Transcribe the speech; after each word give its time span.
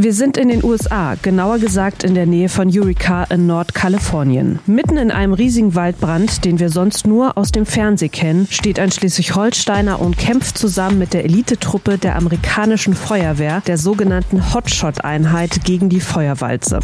Wir 0.00 0.14
sind 0.14 0.36
in 0.36 0.48
den 0.48 0.62
USA, 0.62 1.16
genauer 1.20 1.58
gesagt 1.58 2.04
in 2.04 2.14
der 2.14 2.24
Nähe 2.24 2.48
von 2.48 2.70
Eureka 2.72 3.24
in 3.24 3.48
Nordkalifornien. 3.48 4.60
Mitten 4.64 4.96
in 4.96 5.10
einem 5.10 5.32
riesigen 5.32 5.74
Waldbrand, 5.74 6.44
den 6.44 6.60
wir 6.60 6.70
sonst 6.70 7.04
nur 7.04 7.36
aus 7.36 7.50
dem 7.50 7.66
Fernsehen 7.66 8.12
kennen, 8.12 8.46
steht 8.48 8.78
ein 8.78 8.92
Schleswig-Holsteiner 8.92 10.00
und 10.00 10.16
kämpft 10.16 10.56
zusammen 10.56 11.00
mit 11.00 11.14
der 11.14 11.24
Elitetruppe 11.24 11.98
der 11.98 12.14
amerikanischen 12.14 12.94
Feuerwehr, 12.94 13.60
der 13.66 13.76
sogenannten 13.76 14.54
Hotshot-Einheit, 14.54 15.64
gegen 15.64 15.88
die 15.88 15.98
Feuerwalze. 15.98 16.78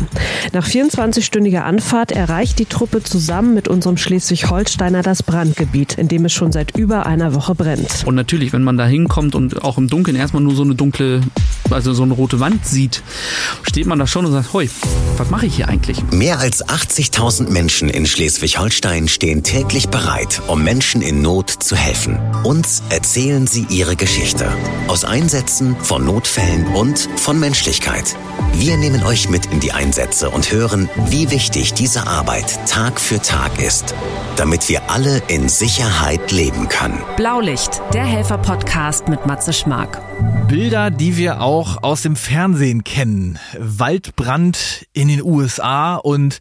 Nach 0.53 0.67
24-stündiger 0.67 1.61
Anfahrt 1.61 2.11
erreicht 2.11 2.59
die 2.59 2.67
Truppe 2.67 3.05
zusammen 3.05 3.55
mit 3.55 3.69
unserem 3.69 3.97
Schleswig-Holsteiner 3.97 5.03
das 5.03 5.23
Brandgebiet, 5.23 5.99
in 5.99 6.09
dem 6.09 6.25
es 6.25 6.33
schon 6.33 6.51
seit 6.51 6.77
über 6.77 7.07
einer 7.07 7.33
Woche 7.37 7.55
brennt. 7.55 8.03
Und 8.07 8.17
natürlich, 8.17 8.53
wenn 8.53 8.65
man 8.65 8.77
da 8.77 8.87
hinkommt 8.87 9.37
und 9.37 9.63
auch 9.63 9.79
im 9.79 9.87
Dunkeln 9.87 10.17
erstmal 10.17 10.43
nur 10.43 10.57
so 10.57 10.65
eine 10.65 10.75
dunkle, 10.75 11.21
also 11.71 11.93
so 11.93 12.03
eine 12.03 12.15
rote 12.15 12.41
Wand 12.41 12.67
sieht, 12.67 13.04
steht 13.63 13.87
man 13.87 13.99
da 13.99 14.07
schon 14.07 14.27
und 14.27 14.33
sagt, 14.33 14.53
hoi, 14.53 14.69
was 15.17 15.31
mache 15.31 15.47
ich 15.47 15.57
hier 15.57 15.69
eigentlich? 15.69 16.03
Mehr 16.11 16.39
als 16.39 16.65
80.000 16.65 17.51
Menschen 17.51 17.89
in 17.89 18.07
Schleswig-Holstein 18.07 19.09
stehen 19.09 19.43
täglich 19.43 19.89
bereit, 19.89 20.43
um 20.47 20.63
Menschen 20.63 21.03
in 21.03 21.23
Not 21.23 21.51
zu 21.51 21.77
helfen. 21.77 22.19
Uns 22.45 22.83
erzählen 22.91 23.47
sie 23.47 23.67
ihre 23.69 23.97
Geschichte. 23.97 24.49
Aus 24.89 25.05
Einsätzen, 25.05 25.77
von 25.83 26.05
Notfällen 26.05 26.67
und 26.75 27.09
von 27.17 27.39
Menschlichkeit. 27.39 28.17
Wir 28.55 28.77
nehmen 28.77 29.03
euch 29.05 29.29
mit 29.29 29.47
in 29.47 29.61
die 29.61 29.73
Einsätze 29.73 30.31
und 30.31 30.51
hören, 30.53 30.89
wie 31.09 31.31
wichtig 31.31 31.75
diese 31.75 32.07
Arbeit 32.07 32.59
Tag 32.69 33.01
für 33.01 33.21
Tag 33.21 33.61
ist, 33.61 33.95
damit 34.37 34.69
wir 34.69 34.91
alle 34.91 35.23
in 35.29 35.49
Sicherheit 35.49 36.33
leben 36.33 36.69
können. 36.69 37.03
Blaulicht, 37.17 37.81
der 37.93 38.05
Helfer-Podcast 38.05 39.09
mit 39.09 39.27
Matze 39.27 39.53
Schmark. 39.53 40.01
Bilder, 40.49 40.91
die 40.91 41.17
wir 41.17 41.41
auch 41.41 41.83
aus 41.83 42.03
dem 42.03 42.17
Fernsehen 42.17 42.85
kennen. 42.85 43.39
Waldbrand 43.59 44.87
in 44.93 45.09
den 45.09 45.23
USA 45.23 45.97
und 45.97 46.41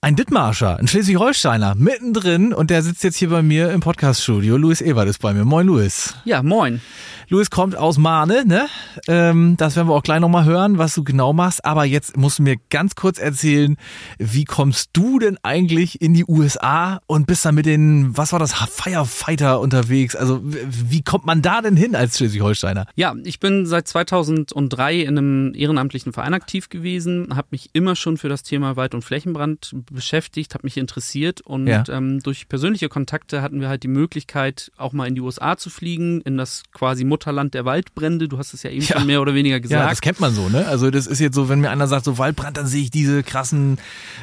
ein 0.00 0.16
Dittmarscher, 0.16 0.78
ein 0.78 0.86
Schleswig-Holsteiner, 0.86 1.74
mittendrin 1.76 2.52
und 2.52 2.70
der 2.70 2.82
sitzt 2.82 3.04
jetzt 3.04 3.16
hier 3.16 3.30
bei 3.30 3.42
mir 3.42 3.70
im 3.70 3.80
Podcaststudio. 3.80 4.56
Louis 4.58 4.80
Ebert 4.80 5.08
ist 5.08 5.20
bei 5.20 5.32
mir. 5.32 5.44
Moin, 5.44 5.66
Louis. 5.66 6.14
Ja, 6.24 6.42
moin. 6.42 6.80
Louis 7.28 7.50
kommt 7.50 7.76
aus 7.76 7.98
Mahne, 7.98 8.44
ne? 8.46 8.66
Ähm, 9.08 9.56
das 9.56 9.76
werden 9.76 9.88
wir 9.88 9.94
auch 9.94 10.02
gleich 10.02 10.20
nochmal 10.20 10.44
hören, 10.44 10.78
was 10.78 10.94
du 10.94 11.04
genau 11.04 11.32
machst. 11.32 11.64
Aber 11.64 11.84
jetzt 11.84 12.16
musst 12.16 12.38
du 12.38 12.42
mir 12.42 12.56
ganz 12.70 12.94
kurz 12.94 13.18
erzählen, 13.18 13.76
wie 14.18 14.44
kommst 14.44 14.90
du 14.92 15.18
denn 15.18 15.38
eigentlich 15.42 16.00
in 16.02 16.14
die 16.14 16.24
USA 16.26 17.00
und 17.06 17.26
bist 17.26 17.44
dann 17.44 17.54
mit 17.54 17.66
den, 17.66 18.16
was 18.16 18.32
war 18.32 18.38
das, 18.38 18.52
Firefighter 18.52 19.60
unterwegs? 19.60 20.16
Also 20.16 20.40
wie 20.42 21.02
kommt 21.02 21.24
man 21.24 21.42
da 21.42 21.62
denn 21.62 21.76
hin 21.76 21.94
als 21.94 22.18
Schleswig-Holsteiner? 22.18 22.86
Ja, 22.94 23.14
ich 23.24 23.40
bin 23.40 23.66
seit 23.66 23.88
2003 23.88 25.00
in 25.00 25.18
einem 25.18 25.52
ehrenamtlichen 25.54 26.12
Verein 26.12 26.34
aktiv 26.34 26.68
gewesen, 26.68 27.34
habe 27.34 27.48
mich 27.50 27.70
immer 27.72 27.96
schon 27.96 28.16
für 28.16 28.28
das 28.28 28.42
Thema 28.42 28.76
Wald- 28.76 28.94
und 28.94 29.02
Flächenbrand 29.02 29.74
beschäftigt, 29.90 30.54
habe 30.54 30.66
mich 30.66 30.76
interessiert 30.76 31.40
und 31.40 31.66
ja. 31.66 31.84
ähm, 31.88 32.20
durch 32.20 32.48
persönliche 32.48 32.88
Kontakte 32.88 33.42
hatten 33.42 33.60
wir 33.60 33.68
halt 33.68 33.82
die 33.82 33.88
Möglichkeit, 33.88 34.70
auch 34.76 34.92
mal 34.92 35.06
in 35.06 35.14
die 35.14 35.20
USA 35.20 35.56
zu 35.56 35.70
fliegen, 35.70 36.20
in 36.22 36.36
das 36.36 36.64
quasi 36.72 37.04
Mutterland 37.14 37.54
der 37.54 37.64
Waldbrände. 37.64 38.26
Du 38.26 38.38
hast 38.38 38.54
es 38.54 38.64
ja 38.64 38.70
eben 38.70 38.84
ja. 38.84 38.96
schon 38.96 39.06
mehr 39.06 39.20
oder 39.22 39.34
weniger 39.34 39.60
gesagt. 39.60 39.80
Ja, 39.80 39.88
das 39.88 40.00
kennt 40.00 40.18
man 40.18 40.34
so, 40.34 40.48
ne? 40.48 40.66
Also 40.66 40.90
das 40.90 41.06
ist 41.06 41.20
jetzt 41.20 41.36
so, 41.36 41.48
wenn 41.48 41.60
mir 41.60 41.70
einer 41.70 41.86
sagt, 41.86 42.04
so 42.04 42.18
Waldbrand, 42.18 42.56
dann 42.56 42.66
sehe 42.66 42.82
ich 42.82 42.90
diese 42.90 43.22
krassen 43.22 43.78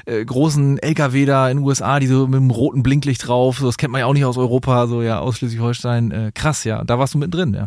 äh, 0.05 0.23
großen 0.25 0.77
LKW 0.77 1.25
da 1.25 1.49
in 1.49 1.57
den 1.57 1.65
USA, 1.65 2.01
die 2.01 2.07
so 2.07 2.27
mit 2.27 2.35
dem 2.39 2.51
roten 2.51 2.83
Blinklicht 2.83 3.25
drauf. 3.25 3.59
So, 3.59 3.65
das 3.65 3.77
kennt 3.77 3.93
man 3.93 3.99
ja 3.99 4.07
auch 4.07 4.13
nicht 4.13 4.25
aus 4.25 4.37
Europa, 4.37 4.87
so 4.87 5.01
ja 5.01 5.19
aus 5.19 5.37
Schleswig-Holstein. 5.37 6.11
Äh, 6.11 6.31
krass, 6.33 6.65
ja. 6.65 6.83
Da 6.83 6.99
warst 6.99 7.13
du 7.13 7.17
mittendrin, 7.17 7.53
ja. 7.53 7.65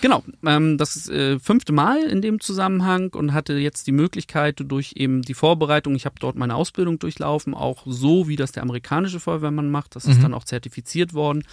Genau, 0.00 0.22
ähm, 0.44 0.78
das 0.78 0.96
ist 0.96 1.08
äh, 1.08 1.38
fünfte 1.38 1.72
Mal 1.72 2.02
in 2.04 2.22
dem 2.22 2.40
Zusammenhang 2.40 3.12
und 3.14 3.32
hatte 3.32 3.54
jetzt 3.54 3.86
die 3.86 3.92
Möglichkeit 3.92 4.62
durch 4.66 4.94
eben 4.96 5.22
die 5.22 5.34
Vorbereitung, 5.34 5.94
ich 5.94 6.06
habe 6.06 6.16
dort 6.18 6.36
meine 6.36 6.54
Ausbildung 6.54 6.98
durchlaufen, 6.98 7.54
auch 7.54 7.82
so 7.86 8.28
wie 8.28 8.36
das 8.36 8.52
der 8.52 8.62
amerikanische 8.62 9.20
Feuerwehrmann 9.20 9.70
macht, 9.70 9.96
das 9.96 10.04
ist 10.04 10.18
mhm. 10.18 10.22
dann 10.22 10.34
auch 10.34 10.44
zertifiziert 10.44 11.14
worden 11.14 11.44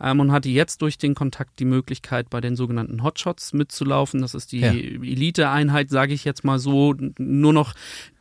ähm, 0.00 0.20
und 0.20 0.32
hatte 0.32 0.48
jetzt 0.48 0.82
durch 0.82 0.98
den 0.98 1.14
Kontakt 1.14 1.58
die 1.58 1.64
Möglichkeit 1.64 2.30
bei 2.30 2.40
den 2.40 2.56
sogenannten 2.56 3.02
Hotshots 3.02 3.52
mitzulaufen. 3.52 4.20
Das 4.20 4.34
ist 4.34 4.52
die 4.52 4.60
ja. 4.60 4.72
Elite-Einheit, 4.72 5.90
sage 5.90 6.14
ich 6.14 6.24
jetzt 6.24 6.44
mal 6.44 6.58
so. 6.58 6.94
Nur 7.18 7.52
noch 7.52 7.74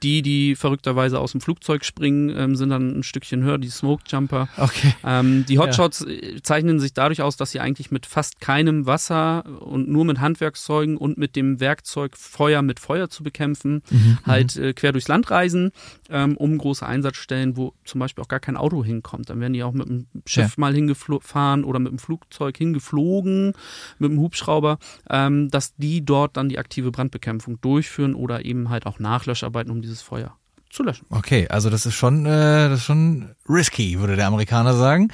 die, 0.03 0.21
die 0.21 0.55
verrückterweise 0.55 1.19
aus 1.19 1.31
dem 1.31 1.41
Flugzeug 1.41 1.85
springen, 1.85 2.29
ähm, 2.35 2.55
sind 2.55 2.69
dann 2.69 2.99
ein 2.99 3.03
Stückchen 3.03 3.43
höher, 3.43 3.57
die 3.57 3.69
Smoke 3.69 4.03
Jumper. 4.07 4.47
Okay. 4.57 4.93
Ähm, 5.03 5.45
die 5.47 5.59
Hotshots 5.59 6.05
ja. 6.07 6.13
Äh, 6.13 6.41
zeichnen 6.41 6.79
sich 6.79 6.93
dadurch 6.93 7.21
aus, 7.21 7.37
dass 7.37 7.51
sie 7.51 7.59
eigentlich 7.59 7.91
mit 7.91 8.05
fast 8.05 8.39
keinem 8.39 8.85
Wasser 8.85 9.43
und 9.49 9.87
nur 9.89 10.05
mit 10.05 10.19
Handwerkszeugen 10.19 10.97
und 10.97 11.17
mit 11.17 11.35
dem 11.35 11.59
Werkzeug 11.59 12.15
Feuer 12.17 12.61
mit 12.61 12.79
Feuer 12.79 13.09
zu 13.09 13.23
bekämpfen, 13.23 13.81
mhm, 13.89 13.97
mhm. 13.97 14.17
halt 14.25 14.55
äh, 14.57 14.73
quer 14.73 14.91
durchs 14.91 15.07
Land 15.07 15.29
reisen, 15.31 15.71
ähm, 16.09 16.37
um 16.37 16.57
große 16.57 16.85
Einsatzstellen, 16.85 17.57
wo 17.57 17.73
zum 17.83 17.99
Beispiel 17.99 18.23
auch 18.23 18.27
gar 18.27 18.39
kein 18.39 18.57
Auto 18.57 18.83
hinkommt. 18.83 19.29
Dann 19.29 19.39
werden 19.39 19.53
die 19.53 19.63
auch 19.63 19.73
mit 19.73 19.87
dem 19.87 20.07
Schiff 20.25 20.55
ja. 20.57 20.61
mal 20.61 20.73
hingefahren 20.73 21.63
oder 21.63 21.79
mit 21.79 21.91
dem 21.91 21.99
Flugzeug 21.99 22.57
hingeflogen, 22.57 23.53
mit 23.99 24.11
dem 24.11 24.19
Hubschrauber 24.19 24.39
Hubschrauber, 24.39 24.77
ähm, 25.09 25.49
dass 25.49 25.75
die 25.75 26.03
dort 26.03 26.37
dann 26.37 26.49
die 26.49 26.59
aktive 26.59 26.91
Brandbekämpfung 26.91 27.59
durchführen 27.61 28.15
oder 28.15 28.45
eben 28.45 28.69
halt 28.69 28.85
auch 28.85 28.99
Nachlöscharbeiten, 28.99 29.71
um 29.71 29.81
dieses 29.81 30.01
Feuer 30.01 30.38
zu 30.69 30.83
löschen. 30.83 31.05
Okay, 31.09 31.47
also 31.49 31.69
das 31.69 31.85
ist 31.85 31.95
schon, 31.95 32.25
äh, 32.25 32.69
das 32.69 32.79
ist 32.79 32.85
schon 32.85 33.29
risky, 33.47 33.99
würde 33.99 34.15
der 34.15 34.27
Amerikaner 34.27 34.73
sagen. 34.73 35.09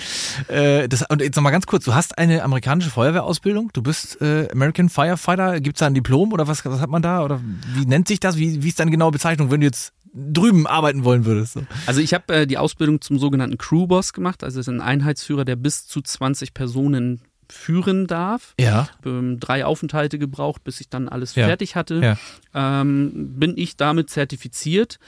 Äh, 0.47 0.88
das, 0.88 1.03
und 1.09 1.21
jetzt 1.21 1.35
nochmal 1.35 1.51
ganz 1.51 1.66
kurz, 1.66 1.85
du 1.85 1.93
hast 1.93 2.17
eine 2.17 2.43
amerikanische 2.43 2.89
Feuerwehrausbildung, 2.89 3.71
du 3.73 3.81
bist 3.81 4.21
äh, 4.21 4.49
American 4.51 4.89
Firefighter, 4.89 5.61
gibt 5.61 5.77
es 5.77 5.79
da 5.79 5.88
ein 5.88 5.93
Diplom 5.93 6.33
oder 6.33 6.47
was, 6.47 6.66
was 6.66 6.81
hat 6.81 6.89
man 6.89 7.01
da? 7.01 7.23
Oder 7.23 7.41
wie 7.73 7.85
nennt 7.85 8.07
sich 8.07 8.19
das? 8.19 8.38
Wie, 8.38 8.63
wie 8.63 8.67
ist 8.67 8.79
deine 8.79 8.91
genaue 8.91 9.11
Bezeichnung, 9.11 9.51
wenn 9.51 9.61
du 9.61 9.67
jetzt 9.67 9.93
drüben 10.13 10.67
arbeiten 10.67 11.03
wollen 11.03 11.25
würdest? 11.25 11.53
So? 11.53 11.66
Also 11.85 12.01
ich 12.01 12.13
habe 12.13 12.33
äh, 12.33 12.47
die 12.47 12.57
Ausbildung 12.57 13.01
zum 13.01 13.17
sogenannten 13.17 13.57
Crewboss 13.57 14.13
gemacht, 14.13 14.43
also 14.43 14.59
ist 14.59 14.69
ein 14.69 14.81
Einheitsführer, 14.81 15.45
der 15.45 15.55
bis 15.55 15.87
zu 15.87 16.01
20 16.01 16.53
Personen 16.53 17.22
führen 17.49 18.07
darf. 18.07 18.55
Ja. 18.59 18.89
Ähm, 19.05 19.39
drei 19.39 19.66
Aufenthalte 19.66 20.17
gebraucht, 20.17 20.63
bis 20.63 20.81
ich 20.81 20.89
dann 20.89 21.07
alles 21.07 21.35
ja. 21.35 21.45
fertig 21.45 21.75
hatte. 21.75 22.17
Ja. 22.53 22.81
Ähm, 22.81 23.35
bin 23.37 23.53
ich 23.57 23.77
damit 23.77 24.09
zertifiziert 24.09 24.99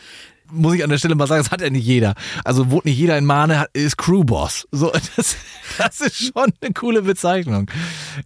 muss 0.51 0.75
ich 0.75 0.83
an 0.83 0.89
der 0.89 0.97
Stelle 0.97 1.15
mal 1.15 1.27
sagen, 1.27 1.43
das 1.43 1.51
hat 1.51 1.61
ja 1.61 1.69
nicht 1.69 1.85
jeder. 1.85 2.15
Also 2.43 2.71
wohnt 2.71 2.85
nicht 2.85 2.97
jeder 2.97 3.17
in 3.17 3.25
Mahne, 3.25 3.65
ist 3.73 3.97
Crewboss. 3.97 4.67
So, 4.71 4.91
das, 5.15 5.35
das 5.77 6.01
ist 6.01 6.17
schon 6.17 6.51
eine 6.61 6.73
coole 6.73 7.01
Bezeichnung. 7.01 7.69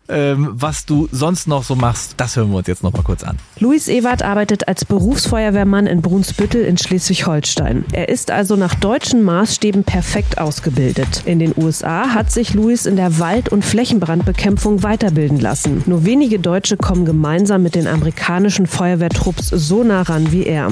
Ähm, 0.07 0.49
was 0.51 0.85
du 0.85 1.07
sonst 1.11 1.47
noch 1.47 1.63
so 1.63 1.75
machst, 1.75 2.15
das 2.17 2.35
hören 2.35 2.51
wir 2.51 2.57
uns 2.57 2.67
jetzt 2.67 2.83
noch 2.83 2.93
mal 2.93 3.03
kurz 3.03 3.23
an. 3.23 3.37
Luis 3.59 3.87
Ewart 3.87 4.23
arbeitet 4.23 4.67
als 4.67 4.85
Berufsfeuerwehrmann 4.85 5.87
in 5.87 6.01
Brunsbüttel 6.01 6.63
in 6.63 6.77
Schleswig-Holstein. 6.77 7.85
Er 7.91 8.09
ist 8.09 8.31
also 8.31 8.55
nach 8.55 8.75
deutschen 8.75 9.23
Maßstäben 9.23 9.83
perfekt 9.83 10.37
ausgebildet. 10.37 11.23
In 11.25 11.39
den 11.39 11.53
USA 11.57 12.13
hat 12.13 12.31
sich 12.31 12.53
Luis 12.53 12.85
in 12.85 12.95
der 12.95 13.19
Wald- 13.19 13.49
und 13.49 13.65
Flächenbrandbekämpfung 13.65 14.83
weiterbilden 14.83 15.39
lassen. 15.39 15.83
Nur 15.85 16.05
wenige 16.05 16.39
Deutsche 16.39 16.77
kommen 16.77 17.05
gemeinsam 17.05 17.63
mit 17.63 17.75
den 17.75 17.87
amerikanischen 17.87 18.67
Feuerwehrtrupps 18.67 19.49
so 19.49 19.83
nah 19.83 20.01
ran 20.01 20.31
wie 20.31 20.45
er. 20.45 20.71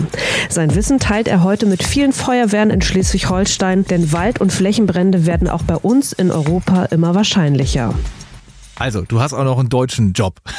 Sein 0.49 0.75
Wissen 0.75 0.99
teilt 0.99 1.27
er 1.27 1.38
heute 1.43 1.65
mit 1.65 1.83
vielen 1.83 2.13
Feuerwehren 2.13 2.69
in 2.69 2.81
Schleswig-Holstein, 2.81 3.85
denn 3.85 4.11
Wald- 4.11 4.41
und 4.41 4.51
Flächenbrände 4.51 5.25
werden 5.25 5.47
auch 5.47 5.63
bei 5.63 5.75
uns 5.75 6.13
in 6.13 6.31
Europa 6.31 6.85
immer 6.85 7.15
wahrscheinlicher. 7.15 7.93
Also, 8.79 9.01
du 9.01 9.19
hast 9.19 9.33
auch 9.33 9.43
noch 9.43 9.59
einen 9.59 9.69
deutschen 9.69 10.13
Job. 10.13 10.39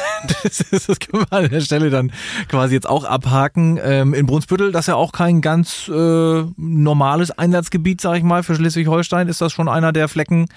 Das, 0.43 0.61
ist, 0.61 0.87
das 0.87 0.99
können 1.01 1.25
wir 1.31 1.33
an 1.33 1.49
der 1.49 1.63
Stelle 1.63 1.89
dann 1.89 2.13
quasi 2.47 2.75
jetzt 2.75 2.87
auch 2.87 3.05
abhaken. 3.05 3.81
Ähm, 3.83 4.13
in 4.13 4.27
Brunsbüttel, 4.27 4.71
das 4.71 4.83
ist 4.83 4.89
ja 4.89 4.95
auch 4.95 5.13
kein 5.13 5.41
ganz 5.41 5.89
äh, 5.89 6.45
normales 6.59 7.31
Einsatzgebiet, 7.31 8.03
sag 8.03 8.19
ich 8.19 8.23
mal, 8.23 8.43
für 8.43 8.55
Schleswig-Holstein, 8.55 9.29
ist 9.29 9.41
das 9.41 9.51
schon 9.51 9.67
einer 9.67 9.95
der 9.95 10.09
Flecken, 10.09 10.49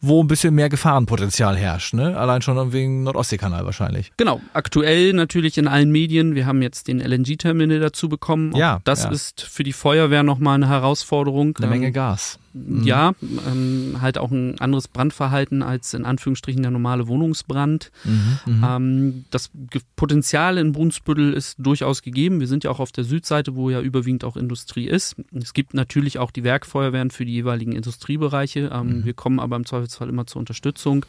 wo 0.00 0.20
ein 0.20 0.26
bisschen 0.26 0.52
mehr 0.56 0.68
Gefahrenpotenzial 0.68 1.56
herrscht. 1.56 1.94
Ne? 1.94 2.18
Allein 2.18 2.42
schon 2.42 2.72
wegen 2.72 3.04
Nordostseekanal 3.04 3.64
wahrscheinlich. 3.64 4.10
Genau, 4.16 4.40
aktuell 4.52 5.12
natürlich 5.12 5.58
in 5.58 5.68
allen 5.68 5.92
Medien. 5.92 6.34
Wir 6.34 6.46
haben 6.46 6.60
jetzt 6.60 6.88
den 6.88 7.00
LNG-Terminal 7.00 7.78
dazu 7.78 8.08
bekommen. 8.08 8.52
Auch 8.54 8.58
ja, 8.58 8.80
das 8.82 9.04
ja. 9.04 9.10
ist 9.10 9.42
für 9.42 9.62
die 9.62 9.72
Feuerwehr 9.72 10.24
nochmal 10.24 10.56
eine 10.56 10.68
Herausforderung. 10.68 11.56
Eine 11.58 11.68
Menge 11.68 11.92
Gas. 11.92 12.40
Mhm. 12.54 12.84
Ja, 12.84 13.14
ähm, 13.50 13.96
halt 14.00 14.16
auch 14.16 14.30
ein 14.30 14.60
anderes 14.60 14.86
Brandverhalten 14.86 15.62
als 15.62 15.92
in 15.92 16.04
Anführungsstrichen 16.04 16.62
der 16.62 16.70
normale 16.70 17.08
Wohnungsbrand. 17.08 17.90
Mhm, 18.04 18.38
mhm, 18.46 18.64
ähm, 18.64 19.24
das 19.30 19.50
Potenzial 19.96 20.56
in 20.56 20.70
Brunsbüttel 20.70 21.32
ist 21.32 21.56
durchaus 21.58 22.02
gegeben. 22.02 22.38
Wir 22.38 22.46
sind 22.46 22.62
ja 22.62 22.70
auch 22.70 22.78
auf 22.78 22.92
der 22.92 23.02
Südseite, 23.02 23.56
wo 23.56 23.70
ja 23.70 23.80
überwiegend 23.80 24.22
auch 24.22 24.36
Industrie 24.36 24.86
ist. 24.86 25.16
Es 25.34 25.52
gibt 25.52 25.74
natürlich 25.74 26.18
auch 26.18 26.30
die 26.30 26.44
Werkfeuerwehren 26.44 27.10
für 27.10 27.24
die 27.24 27.32
jeweiligen 27.32 27.72
Industriebereiche. 27.72 28.70
Ähm, 28.72 28.98
mhm. 29.00 29.04
Wir 29.04 29.14
kommen 29.14 29.40
aber 29.40 29.56
im 29.56 29.66
Zweifelsfall 29.66 30.08
immer 30.08 30.26
zur 30.26 30.38
Unterstützung. 30.38 31.06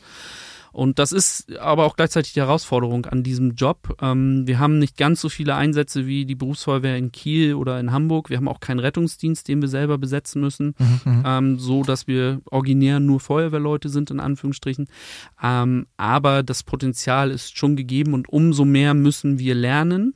Und 0.75 0.99
das 0.99 1.13
ist 1.13 1.57
aber 1.57 1.85
auch 1.85 1.95
gleichzeitig 1.95 2.33
die 2.33 2.41
Herausforderung 2.41 3.05
an 3.05 3.23
diesem 3.23 3.55
Job. 3.55 3.95
Ähm, 4.01 4.45
wir 4.45 4.59
haben 4.59 4.77
nicht 4.77 4.97
ganz 4.97 5.21
so 5.21 5.29
viele 5.29 5.55
Einsätze 5.55 6.05
wie 6.05 6.25
die 6.25 6.35
Berufsfeuerwehr 6.35 6.97
in 6.97 7.13
Kiel 7.13 7.53
oder 7.53 7.79
in 7.79 7.93
Hamburg. 7.93 8.29
Wir 8.29 8.35
haben 8.35 8.49
auch 8.49 8.59
keinen 8.59 8.79
Rettungsdienst, 8.79 9.47
den 9.47 9.61
wir 9.61 9.69
selber 9.69 9.97
besetzen 9.97 10.41
müssen, 10.41 10.75
mhm, 10.77 10.99
mhm. 11.05 11.23
ähm, 11.25 11.59
so 11.59 11.83
dass 11.83 12.07
wir 12.07 12.41
originär 12.51 12.99
nur 12.99 13.21
Feuerwehrleute 13.21 13.87
sind 13.87 14.11
in 14.11 14.19
Anführungsstrichen. 14.19 14.87
Ähm, 15.41 15.87
aber 15.95 16.43
das 16.43 16.63
Potenzial 16.63 17.31
ist 17.31 17.57
schon 17.57 17.77
gegeben 17.77 18.13
und 18.13 18.27
umso 18.27 18.65
mehr 18.65 18.93
müssen 18.93 19.39
wir 19.39 19.55
lernen 19.55 20.15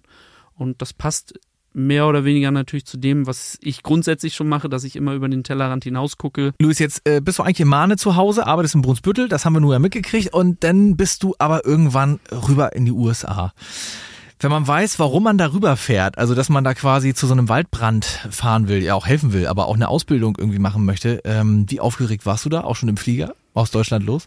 Und 0.56 0.82
das 0.82 0.92
passt 0.92 1.40
mehr 1.86 2.08
oder 2.08 2.26
weniger 2.26 2.52
natürlich 2.52 2.86
zu 2.86 2.98
dem, 2.98 3.28
was 3.28 3.58
ich 3.62 3.84
grundsätzlich 3.84 4.36
schon 4.36 4.48
mache, 4.48 4.70
dass 4.70 4.84
ich 4.84 4.96
immer 4.96 5.14
über 5.14 5.30
den 5.30 5.44
Tellerrand 5.44 5.84
hinaus 5.84 6.18
gucke. 6.18 6.52
Luis, 6.60 6.80
jetzt 6.80 7.08
äh, 7.08 7.22
bist 7.22 7.40
du 7.40 7.44
eigentlich 7.44 7.62
in 7.62 7.68
Mahne 7.68 7.98
zu 7.98 8.16
Hause, 8.16 8.46
arbeitest 8.46 8.76
in 8.76 8.82
Brunsbüttel, 8.82 9.30
das 9.30 9.46
haben 9.46 9.54
wir 9.54 9.60
nur 9.60 9.74
ja 9.74 9.80
mitgekriegt 9.80 10.34
und 10.34 10.64
dann 10.64 10.98
bist 10.98 11.24
du 11.24 11.36
aber 11.40 11.66
irgendwann 11.66 12.20
rüber 12.32 12.76
in 12.76 12.86
die 12.86 12.92
USA. 12.92 13.54
Wenn 14.42 14.52
man 14.52 14.66
weiß, 14.66 15.00
warum 15.00 15.24
man 15.24 15.38
darüber 15.38 15.76
fährt, 15.76 16.18
also 16.18 16.34
dass 16.34 16.48
man 16.48 16.64
da 16.64 16.74
quasi 16.74 17.14
zu 17.14 17.28
so 17.28 17.34
einem 17.34 17.50
Waldbrand 17.50 18.06
fahren 18.06 18.70
will, 18.70 18.82
ja 18.82 18.96
auch 18.96 19.06
helfen 19.06 19.34
will, 19.34 19.48
aber 19.48 19.68
auch 19.68 19.76
eine 19.76 19.90
Ausbildung 19.90 20.38
irgendwie 20.38 20.60
machen 20.60 20.86
möchte, 20.86 21.22
ähm, 21.26 21.66
wie 21.68 21.82
aufgeregt 21.82 22.26
warst 22.26 22.46
du 22.46 22.50
da? 22.50 22.62
Auch 22.62 22.78
schon 22.78 22.88
im 22.88 22.96
Flieger 22.96 23.34
aus 23.54 23.72
Deutschland 23.72 24.06
los? 24.06 24.26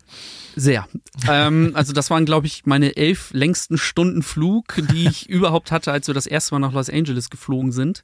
Sehr. 0.57 0.87
ähm, 1.29 1.73
also 1.75 1.93
das 1.93 2.11
waren, 2.11 2.25
glaube 2.25 2.47
ich, 2.47 2.67
meine 2.67 2.97
elf 2.97 3.31
längsten 3.33 3.79
Stunden 3.79 4.23
Flug, 4.23 4.83
die 4.93 5.07
ich 5.07 5.29
überhaupt 5.29 5.71
hatte, 5.71 5.93
als 5.93 6.07
wir 6.07 6.15
das 6.15 6.27
erste 6.27 6.55
Mal 6.55 6.61
nach 6.61 6.73
Los 6.73 6.91
Angeles 6.91 7.31
geflogen 7.31 7.73
sind. 7.73 8.03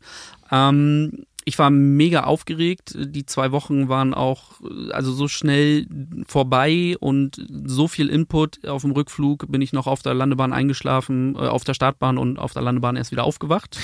Ähm, 0.50 1.26
ich 1.48 1.58
war 1.58 1.70
mega 1.70 2.24
aufgeregt. 2.24 2.94
Die 2.94 3.24
zwei 3.24 3.52
Wochen 3.52 3.88
waren 3.88 4.12
auch 4.12 4.60
also 4.90 5.12
so 5.12 5.28
schnell 5.28 5.86
vorbei 6.26 6.94
und 7.00 7.42
so 7.64 7.88
viel 7.88 8.10
Input 8.10 8.66
auf 8.66 8.82
dem 8.82 8.90
Rückflug 8.90 9.50
bin 9.50 9.62
ich 9.62 9.72
noch 9.72 9.86
auf 9.86 10.02
der 10.02 10.12
Landebahn 10.12 10.52
eingeschlafen, 10.52 11.36
äh, 11.36 11.38
auf 11.38 11.64
der 11.64 11.72
Startbahn 11.72 12.18
und 12.18 12.38
auf 12.38 12.52
der 12.52 12.60
Landebahn 12.60 12.96
erst 12.96 13.12
wieder 13.12 13.24
aufgewacht 13.24 13.78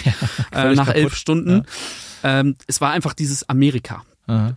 ja, 0.52 0.70
äh, 0.70 0.74
nach 0.74 0.88
kaputt. 0.88 1.02
elf 1.02 1.16
Stunden. 1.16 1.64
Ja. 2.22 2.40
Ähm, 2.40 2.56
es 2.66 2.82
war 2.82 2.90
einfach 2.90 3.14
dieses 3.14 3.48
Amerika. 3.48 4.04
Aha. 4.26 4.56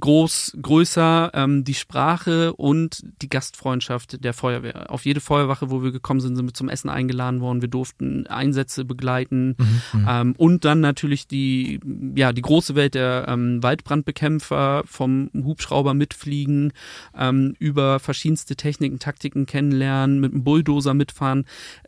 groß, 0.00 0.56
größer, 0.62 1.32
ähm, 1.34 1.64
die 1.64 1.74
Sprache 1.74 2.54
und 2.54 3.04
die 3.20 3.28
Gastfreundschaft 3.28 4.24
der 4.24 4.32
Feuerwehr. 4.32 4.90
Auf 4.90 5.04
jede 5.04 5.20
Feuerwache, 5.20 5.70
wo 5.70 5.82
wir 5.82 5.92
gekommen 5.92 6.20
sind, 6.20 6.36
sind 6.36 6.46
wir 6.46 6.54
zum 6.54 6.70
Essen 6.70 6.88
eingeladen 6.88 7.42
worden. 7.42 7.60
Wir 7.60 7.68
durften 7.68 8.26
Einsätze 8.26 8.86
begleiten 8.86 9.54
mhm, 9.58 10.00
mhm, 10.00 10.06
ähm, 10.08 10.34
und 10.38 10.64
dann 10.64 10.80
natürlich 10.80 11.26
die, 11.26 11.78
ja, 12.16 12.32
die 12.32 12.40
große 12.40 12.74
Welt 12.74 12.94
der 12.94 13.26
ähm, 13.28 13.62
Waldbrandbekämpfer 13.62 14.82
vom 14.86 15.30
Hubschrauber 15.34 15.92
mitfliegen, 15.92 16.72
ähm, 17.14 17.54
über 17.58 17.98
verschiedenste 17.98 18.56
Techniken, 18.56 18.98
Taktiken 18.98 19.44
kennenlernen, 19.44 20.20
mit 20.20 20.32
dem 20.32 20.42
Bulldozer 20.42 20.94
mitfahren. 20.94 21.44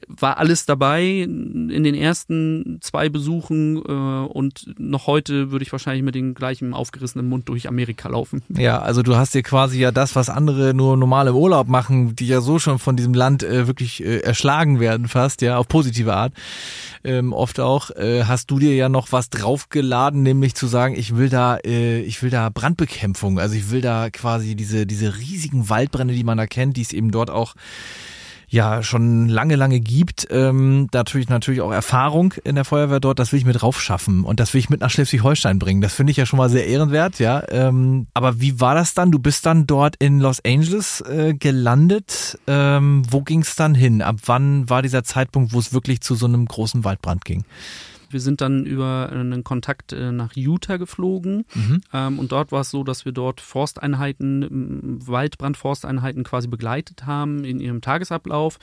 War 0.09 0.37
alles 0.37 0.67
dabei 0.67 1.05
in 1.05 1.85
den 1.85 1.95
ersten 1.95 2.79
zwei 2.83 3.09
Besuchen 3.09 3.77
äh, 3.77 3.81
und 3.81 4.75
noch 4.79 5.07
heute 5.07 5.51
würde 5.51 5.63
ich 5.63 5.73
wahrscheinlich 5.73 6.05
mit 6.05 6.15
den 6.15 6.35
gleichen 6.35 6.75
aufgerissenen 6.75 7.14
aufgerissenen 7.15 7.29
Mund 7.29 7.49
durch 7.49 7.69
Amerika 7.69 8.09
laufen. 8.09 8.43
Ja, 8.49 8.81
also 8.81 9.03
du 9.03 9.17
hast 9.17 9.35
dir 9.35 9.43
quasi 9.43 9.79
ja 9.79 9.93
das, 9.93 10.17
was 10.17 10.29
andere 10.29 10.75
nur 10.75 10.97
normal 10.97 11.29
im 11.29 11.35
Urlaub 11.35 11.69
machen, 11.69 12.17
die 12.17 12.27
ja 12.27 12.41
so 12.41 12.59
schon 12.59 12.79
von 12.79 12.97
diesem 12.97 13.15
Land 13.15 13.43
äh, 13.43 13.67
wirklich 13.67 14.05
äh, 14.05 14.19
erschlagen 14.19 14.81
werden 14.81 15.09
fast, 15.09 15.43
ja, 15.43 15.57
auf 15.59 15.69
positive 15.69 16.15
Art, 16.15 16.33
ähm, 17.05 17.33
oft 17.33 17.61
auch, 17.61 17.91
äh, 17.91 18.25
hast 18.25 18.51
du 18.51 18.59
dir 18.59 18.75
ja 18.75 18.89
noch 18.89 19.13
was 19.13 19.31
draufgeladen, 19.31 20.23
nämlich 20.23 20.55
zu 20.55 20.67
sagen, 20.67 20.95
ich 20.97 21.17
will 21.17 21.29
da, 21.29 21.57
äh, 21.65 22.01
ich 22.01 22.23
will 22.23 22.31
da 22.31 22.49
Brandbekämpfung, 22.51 23.39
also 23.39 23.55
ich 23.55 23.71
will 23.71 23.81
da 23.81 24.11
quasi 24.11 24.55
diese, 24.55 24.87
diese 24.87 25.17
riesigen 25.19 25.69
Waldbrände, 25.69 26.15
die 26.15 26.25
man 26.25 26.39
da 26.39 26.47
kennt, 26.47 26.77
die 26.77 26.83
es 26.83 26.93
eben 26.93 27.11
dort 27.11 27.31
auch 27.31 27.55
ja 28.55 28.83
schon 28.83 29.29
lange, 29.29 29.57
lange 29.57 29.81
gibt. 29.81 30.29
Ähm, 30.31 30.89
natürlich 30.93 31.29
natürlich 31.29 31.61
auch 31.61 31.73
Erfahrung 31.73 32.35
in 32.45 32.55
der 32.55 32.65
Feuerwehr 32.65 33.01
dort, 33.01 33.19
das 33.19 33.33
will 33.33 33.41
ich 33.41 33.45
mit 33.45 33.61
drauf 33.61 33.81
schaffen 33.83 34.25
und 34.25 34.39
das 34.41 34.55
will 34.55 34.61
ich 34.61 34.71
mit 34.71 34.81
nach 34.81 34.91
Schleswig-Holstein 34.91 35.59
bringen. 35.59 35.81
Das 35.83 35.93
finde 35.93 36.13
ich 36.13 36.17
ja 36.17 36.25
schon 36.25 36.37
mal 36.39 36.49
sehr 36.49 36.67
ehrenwert, 36.67 37.19
ja. 37.19 37.43
Ähm, 37.49 38.07
aber 38.15 38.41
wie 38.41 38.61
war 38.61 38.75
das 38.75 38.95
dann? 38.95 39.11
Du 39.11 39.19
bist 39.19 39.45
dann 39.45 39.67
dort 39.67 39.97
in 39.97 40.21
Los 40.21 40.41
Angeles 40.45 41.01
äh, 41.01 41.35
gelandet. 41.35 42.39
Ähm, 42.47 43.03
wo 43.11 43.23
ging 43.23 43.41
es 43.41 43.57
dann 43.57 43.75
hin? 43.75 44.01
Ab 44.01 44.17
wann 44.27 44.71
war 44.71 44.83
dieser 44.83 45.03
Zeitpunkt, 45.03 45.53
wo 45.53 45.59
es 45.59 45.73
wirklich 45.73 46.01
zu 46.01 46.15
so 46.15 46.27
einem 46.27 46.47
großen 46.47 46.85
Waldbrand 46.85 47.25
ging? 47.25 47.45
Wir 48.15 48.21
sind 48.21 48.41
dann 48.41 48.65
über 48.65 49.11
einen 49.11 49.43
Kontakt 49.43 49.93
äh, 49.93 50.13
nach 50.13 50.37
Utah 50.37 50.77
geflogen 50.77 51.45
mhm. 51.53 51.81
ähm, 51.93 52.19
und 52.21 52.31
dort 52.31 52.53
war 52.53 52.61
es 52.61 52.71
so, 52.71 52.85
dass 52.85 53.05
wir 53.05 53.11
dort 53.11 53.41
Forsteinheiten, 53.41 55.01
Waldbrandforsteinheiten 55.05 56.23
quasi 56.23 56.47
begleitet 56.47 57.07
haben 57.07 57.45
in 57.45 57.59
ihrem 57.59 57.81
Tagesablauf 57.81 58.61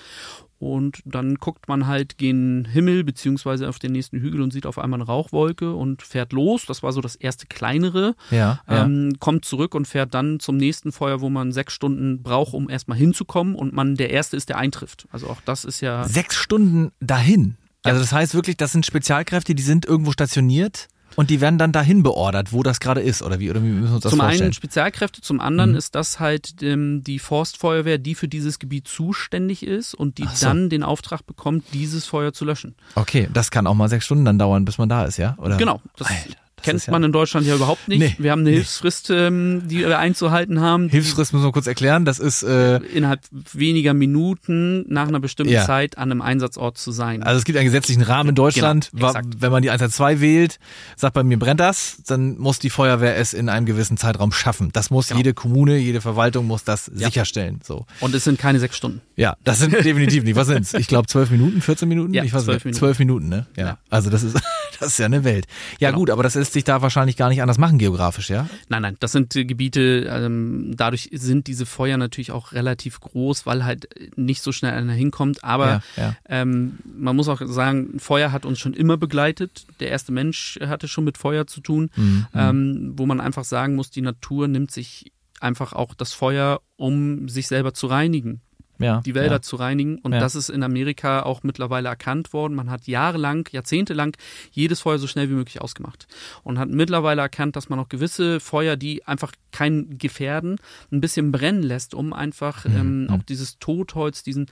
und 0.61 1.01
dann 1.05 1.35
guckt 1.35 1.67
man 1.67 1.87
halt 1.87 2.17
gen 2.17 2.65
Himmel 2.65 3.03
beziehungsweise 3.03 3.67
auf 3.67 3.77
den 3.77 3.91
nächsten 3.91 4.19
Hügel 4.19 4.41
und 4.41 4.53
sieht 4.53 4.67
auf 4.67 4.77
einmal 4.77 4.99
eine 5.01 5.07
Rauchwolke 5.07 5.73
und 5.73 6.03
fährt 6.03 6.31
los. 6.33 6.65
Das 6.67 6.81
war 6.81 6.93
so 6.93 7.01
das 7.01 7.15
erste 7.15 7.47
kleinere. 7.47 8.15
Ja, 8.29 8.61
ja. 8.69 8.85
Ähm, 8.85 9.15
kommt 9.19 9.43
zurück 9.43 9.73
und 9.73 9.87
fährt 9.87 10.13
dann 10.13 10.39
zum 10.39 10.57
nächsten 10.57 10.91
Feuer, 10.91 11.19
wo 11.19 11.29
man 11.29 11.51
sechs 11.51 11.73
Stunden 11.73 12.21
braucht, 12.21 12.53
um 12.53 12.69
erstmal 12.69 12.97
hinzukommen 12.97 13.55
und 13.55 13.73
man 13.73 13.95
der 13.95 14.11
Erste 14.11 14.37
ist, 14.37 14.49
der 14.49 14.59
eintrifft. 14.59 15.07
Also 15.11 15.27
auch 15.27 15.41
das 15.43 15.65
ist 15.65 15.81
ja. 15.81 16.07
Sechs 16.07 16.35
Stunden 16.35 16.91
dahin? 16.99 17.57
Also 17.83 17.99
das 17.99 18.11
heißt 18.11 18.35
wirklich, 18.35 18.57
das 18.57 18.71
sind 18.71 18.85
Spezialkräfte, 18.85 19.55
die 19.55 19.63
sind 19.63 19.85
irgendwo 19.85 20.11
stationiert 20.11 20.87
und 21.15 21.29
die 21.29 21.41
werden 21.41 21.57
dann 21.57 21.71
dahin 21.71 22.03
beordert, 22.03 22.53
wo 22.53 22.63
das 22.63 22.79
gerade 22.79 23.01
ist 23.01 23.21
oder 23.21 23.39
wie 23.39 23.49
oder 23.49 23.61
wie 23.61 23.67
müssen 23.67 23.89
wir 23.89 23.95
uns 23.95 24.03
das 24.03 24.11
zum 24.11 24.19
vorstellen? 24.19 24.37
Zum 24.37 24.45
einen 24.45 24.53
Spezialkräfte, 24.53 25.21
zum 25.21 25.39
anderen 25.39 25.71
mhm. 25.71 25.77
ist 25.77 25.95
das 25.95 26.19
halt 26.19 26.61
ähm, 26.61 27.03
die 27.03 27.19
Forstfeuerwehr, 27.19 27.97
die 27.97 28.15
für 28.15 28.27
dieses 28.27 28.59
Gebiet 28.59 28.87
zuständig 28.87 29.65
ist 29.65 29.93
und 29.93 30.19
die 30.19 30.27
so. 30.33 30.45
dann 30.45 30.69
den 30.69 30.83
Auftrag 30.83 31.25
bekommt, 31.25 31.65
dieses 31.73 32.05
Feuer 32.05 32.33
zu 32.33 32.45
löschen. 32.45 32.75
Okay, 32.95 33.27
das 33.33 33.51
kann 33.51 33.67
auch 33.67 33.73
mal 33.73 33.89
sechs 33.89 34.05
Stunden 34.05 34.25
dann 34.25 34.39
dauern, 34.39 34.63
bis 34.63 34.77
man 34.77 34.89
da 34.89 35.05
ist, 35.05 35.17
ja? 35.17 35.35
Oder? 35.37 35.57
Genau. 35.57 35.81
Das, 35.97 36.07
Alter 36.07 36.40
kennt 36.63 36.87
man 36.87 37.03
in 37.03 37.11
Deutschland 37.11 37.47
ja 37.47 37.55
überhaupt 37.55 37.87
nicht. 37.87 37.99
Nee, 37.99 38.15
wir 38.17 38.31
haben 38.31 38.41
eine 38.41 38.51
nee. 38.51 38.55
Hilfsfrist, 38.57 39.09
ähm, 39.09 39.63
die 39.67 39.79
wir 39.79 39.99
einzuhalten 39.99 40.59
haben. 40.59 40.89
Hilfsfrist 40.89 41.33
müssen 41.33 41.45
wir 41.45 41.51
kurz 41.51 41.67
erklären. 41.67 42.05
Das 42.05 42.19
ist 42.19 42.43
äh, 42.43 42.77
innerhalb 42.77 43.21
weniger 43.53 43.93
Minuten 43.93 44.85
nach 44.91 45.07
einer 45.07 45.19
bestimmten 45.19 45.53
ja. 45.53 45.65
Zeit 45.65 45.97
an 45.97 46.11
einem 46.11 46.21
Einsatzort 46.21 46.77
zu 46.77 46.91
sein. 46.91 47.23
Also 47.23 47.39
es 47.39 47.45
gibt 47.45 47.57
einen 47.57 47.65
gesetzlichen 47.65 48.03
Rahmen 48.03 48.29
in 48.29 48.35
Deutschland. 48.35 48.89
Genau, 48.93 49.13
wenn 49.37 49.51
man 49.51 49.61
die 49.61 49.69
112 49.69 50.21
wählt, 50.21 50.59
sagt 50.95 51.13
bei 51.13 51.23
mir 51.23 51.37
brennt 51.37 51.59
das, 51.59 51.97
dann 52.07 52.37
muss 52.37 52.59
die 52.59 52.69
Feuerwehr 52.69 53.17
es 53.17 53.33
in 53.33 53.49
einem 53.49 53.65
gewissen 53.65 53.97
Zeitraum 53.97 54.31
schaffen. 54.31 54.69
Das 54.73 54.89
muss 54.89 55.07
genau. 55.07 55.19
jede 55.19 55.33
Kommune, 55.33 55.77
jede 55.77 56.01
Verwaltung 56.01 56.47
muss 56.47 56.63
das 56.63 56.91
ja. 56.95 57.07
sicherstellen. 57.07 57.59
So. 57.63 57.85
Und 57.99 58.15
es 58.15 58.23
sind 58.23 58.39
keine 58.39 58.59
sechs 58.59 58.77
Stunden. 58.77 59.01
Ja, 59.15 59.35
das 59.43 59.59
sind 59.59 59.73
definitiv 59.83 60.23
nicht. 60.23 60.35
Was 60.35 60.47
sind's? 60.47 60.73
Ich 60.73 60.87
glaube 60.87 61.07
zwölf 61.07 61.29
Minuten, 61.29 61.61
14 61.61 61.87
Minuten? 61.87 62.13
Ja, 62.13 62.23
ich 62.23 62.33
weiß 62.33 62.45
zwölf 62.45 62.65
Minuten. 62.65 62.79
Zwölf 62.79 62.99
Minuten, 62.99 63.29
ne? 63.29 63.47
Ja. 63.55 63.65
ja. 63.65 63.77
Also 63.89 64.09
das 64.09 64.23
ist 64.23 64.35
das 64.79 64.89
ist 64.89 64.99
ja 64.99 65.05
eine 65.05 65.23
Welt. 65.23 65.47
Ja 65.79 65.89
genau. 65.89 65.99
gut, 65.99 66.09
aber 66.09 66.23
das 66.23 66.35
lässt 66.51 66.53
sich 66.53 66.63
da 66.65 66.81
wahrscheinlich 66.81 67.15
gar 67.15 67.29
nicht 67.29 67.41
anders 67.41 67.57
machen 67.57 67.77
geografisch, 67.77 68.29
ja? 68.29 68.49
Nein, 68.67 68.81
nein, 68.81 68.97
das 68.99 69.13
sind 69.13 69.33
Gebiete, 69.33 70.05
ähm, 70.11 70.73
dadurch 70.75 71.09
sind 71.13 71.47
diese 71.47 71.65
Feuer 71.65 71.95
natürlich 71.95 72.31
auch 72.31 72.51
relativ 72.51 72.99
groß, 72.99 73.45
weil 73.45 73.63
halt 73.63 73.87
nicht 74.17 74.41
so 74.41 74.51
schnell 74.51 74.73
einer 74.73 74.91
hinkommt. 74.91 75.45
Aber 75.45 75.67
ja, 75.67 75.81
ja. 75.95 76.15
Ähm, 76.27 76.79
man 76.83 77.15
muss 77.15 77.29
auch 77.29 77.41
sagen, 77.45 77.99
Feuer 77.99 78.33
hat 78.33 78.45
uns 78.45 78.59
schon 78.59 78.73
immer 78.73 78.97
begleitet. 78.97 79.65
Der 79.79 79.89
erste 79.89 80.11
Mensch 80.11 80.59
hatte 80.61 80.89
schon 80.89 81.05
mit 81.05 81.17
Feuer 81.17 81.47
zu 81.47 81.61
tun, 81.61 81.89
mhm. 81.95 82.27
ähm, 82.35 82.93
wo 82.97 83.05
man 83.05 83.21
einfach 83.21 83.45
sagen 83.45 83.75
muss, 83.75 83.89
die 83.89 84.01
Natur 84.01 84.49
nimmt 84.49 84.71
sich 84.71 85.13
einfach 85.39 85.71
auch 85.71 85.93
das 85.93 86.11
Feuer, 86.11 86.59
um 86.75 87.29
sich 87.29 87.47
selber 87.47 87.73
zu 87.73 87.87
reinigen 87.87 88.41
ja, 88.81 89.01
die 89.01 89.15
Wälder 89.15 89.35
ja. 89.35 89.41
zu 89.41 89.55
reinigen. 89.55 89.99
Und 89.99 90.13
ja. 90.13 90.19
das 90.19 90.35
ist 90.35 90.49
in 90.49 90.63
Amerika 90.63 91.23
auch 91.23 91.43
mittlerweile 91.43 91.89
erkannt 91.89 92.33
worden. 92.33 92.55
Man 92.55 92.69
hat 92.69 92.87
jahrelang, 92.87 93.47
jahrzehntelang 93.51 94.15
jedes 94.51 94.81
Feuer 94.81 94.99
so 94.99 95.07
schnell 95.07 95.29
wie 95.29 95.33
möglich 95.33 95.61
ausgemacht. 95.61 96.07
Und 96.43 96.59
hat 96.59 96.69
mittlerweile 96.69 97.21
erkannt, 97.21 97.55
dass 97.55 97.69
man 97.69 97.79
auch 97.79 97.89
gewisse 97.89 98.39
Feuer, 98.39 98.75
die 98.75 99.05
einfach 99.07 99.31
kein 99.51 99.97
Gefährden, 99.97 100.57
ein 100.91 101.01
bisschen 101.01 101.31
brennen 101.31 101.63
lässt, 101.63 101.93
um 101.93 102.13
einfach 102.13 102.65
mhm. 102.65 102.75
ähm, 102.75 103.07
auch 103.11 103.23
dieses 103.23 103.59
Totholz, 103.59 104.23
diesen, 104.23 104.47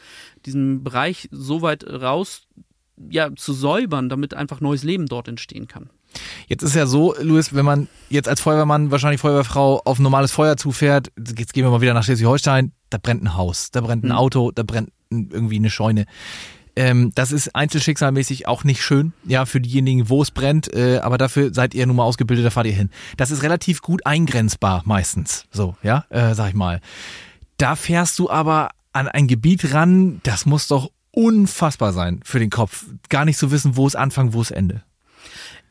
diesen 0.46 0.84
Bereich 0.84 1.30
so 1.32 1.62
weit 1.62 1.86
raus 1.88 2.48
ja, 3.10 3.30
zu 3.36 3.54
säubern, 3.54 4.10
damit 4.10 4.34
einfach 4.34 4.62
neues 4.62 4.84
Leben 4.84 5.06
dort 5.06 5.28
entstehen 5.28 5.68
kann. 5.68 5.90
Jetzt 6.48 6.64
ist 6.64 6.76
ja 6.76 6.88
so, 6.88 7.16
Luis, 7.22 7.54
wenn 7.54 7.66
man 7.66 7.88
jetzt 8.10 8.28
als 8.28 8.42
Feuerwehrmann, 8.42 8.92
wahrscheinlich 8.92 9.22
Feuerwehrfrau 9.22 9.82
auf 9.86 10.00
ein 10.00 10.04
normales 10.04 10.32
Feuer 10.32 10.58
zufährt, 10.58 11.12
jetzt 11.18 11.54
gehen 11.54 11.64
wir 11.64 11.72
mal 11.72 11.82
wieder 11.82 11.94
nach 11.94 12.04
Schleswig-Holstein, 12.04 12.72
da 12.90 12.98
brennt 12.98 13.24
ein 13.24 13.38
Haus, 13.38 13.72
da 13.72 13.82
brennt 13.82 14.04
ein 14.04 14.10
mhm. 14.10 14.16
Auto, 14.16 14.52
da 14.52 14.64
brennt 14.64 14.92
irgendwie 15.12 15.58
eine 15.58 15.70
Scheune. 15.70 16.06
Ähm, 16.76 17.12
das 17.14 17.32
ist 17.32 17.56
einzelschicksalmäßig 17.56 18.48
auch 18.48 18.64
nicht 18.64 18.82
schön, 18.82 19.14
ja, 19.26 19.46
für 19.46 19.60
diejenigen, 19.60 20.10
wo 20.10 20.22
es 20.22 20.32
brennt, 20.32 20.74
äh, 20.74 21.00
aber 21.00 21.18
dafür 21.18 21.54
seid 21.54 21.74
ihr 21.74 21.86
nun 21.86 21.98
mal 21.98 22.04
ausgebildet, 22.04 22.46
da 22.46 22.52
fahrt 22.52 22.68
ihr 22.68 22.74
hin. 22.74 22.90
Das 23.18 23.32
ist 23.32 23.44
relativ 23.44 23.82
gut 23.82 24.06
eingrenzbar 24.06 24.84
meistens, 24.86 25.46
so, 25.52 25.76
ja, 25.84 26.06
äh, 26.10 26.34
sag 26.36 26.50
ich 26.50 26.56
mal. 26.56 26.80
Da 27.58 27.76
fährst 27.76 28.18
du 28.18 28.30
aber 28.30 28.70
an 28.94 29.08
ein 29.08 29.28
Gebiet 29.28 29.74
ran, 29.74 30.22
das 30.24 30.46
muss 30.46 30.68
doch 30.68 30.92
unfassbar 31.12 31.94
sein 31.94 32.22
für 32.24 32.40
den 32.40 32.50
Kopf. 32.50 32.86
Gar 33.10 33.26
nicht 33.26 33.38
zu 33.38 33.48
so 33.48 33.52
wissen, 33.52 33.76
wo 33.76 33.88
es 33.88 33.96
Anfang, 33.96 34.34
wo 34.34 34.42
es 34.42 34.52
Ende. 34.52 34.84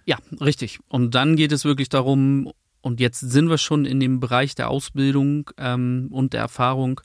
Ja, 0.04 0.18
richtig. 0.40 0.80
Und 0.88 1.14
dann 1.14 1.36
geht 1.36 1.52
es 1.52 1.64
wirklich 1.64 1.88
darum, 1.88 2.50
und 2.80 3.00
jetzt 3.00 3.20
sind 3.20 3.48
wir 3.48 3.58
schon 3.58 3.84
in 3.84 4.00
dem 4.00 4.20
Bereich 4.20 4.54
der 4.54 4.70
Ausbildung 4.70 5.50
ähm, 5.58 6.08
und 6.10 6.32
der 6.32 6.40
Erfahrung, 6.40 7.00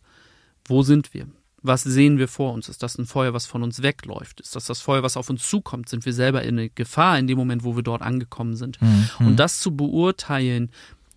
wo 0.66 0.84
sind 0.84 1.14
wir? 1.14 1.28
Was 1.62 1.84
sehen 1.84 2.18
wir 2.18 2.28
vor 2.28 2.54
uns? 2.54 2.70
Ist 2.70 2.84
das 2.84 2.98
ein 2.98 3.06
Feuer, 3.06 3.34
was 3.34 3.46
von 3.46 3.64
uns 3.64 3.82
wegläuft? 3.82 4.42
Ist 4.42 4.56
das 4.56 4.66
das 4.66 4.82
Feuer, 4.82 5.02
was 5.02 5.18
auf 5.18 5.30
uns 5.30 5.48
zukommt? 5.48 5.90
Sind 5.90 6.06
wir 6.06 6.14
selber 6.14 6.44
in 6.44 6.60
eine 6.60 6.70
Gefahr 6.70 7.18
in 7.18 7.28
dem 7.28 7.38
Moment, 7.38 7.64
wo 7.64 7.76
wir 7.76 7.84
dort 7.84 8.02
angekommen 8.02 8.56
sind? 8.56 8.82
Mhm. 8.82 9.10
Und 9.20 9.36
das 9.38 9.60
zu 9.60 9.76
beurteilen, 9.76 10.72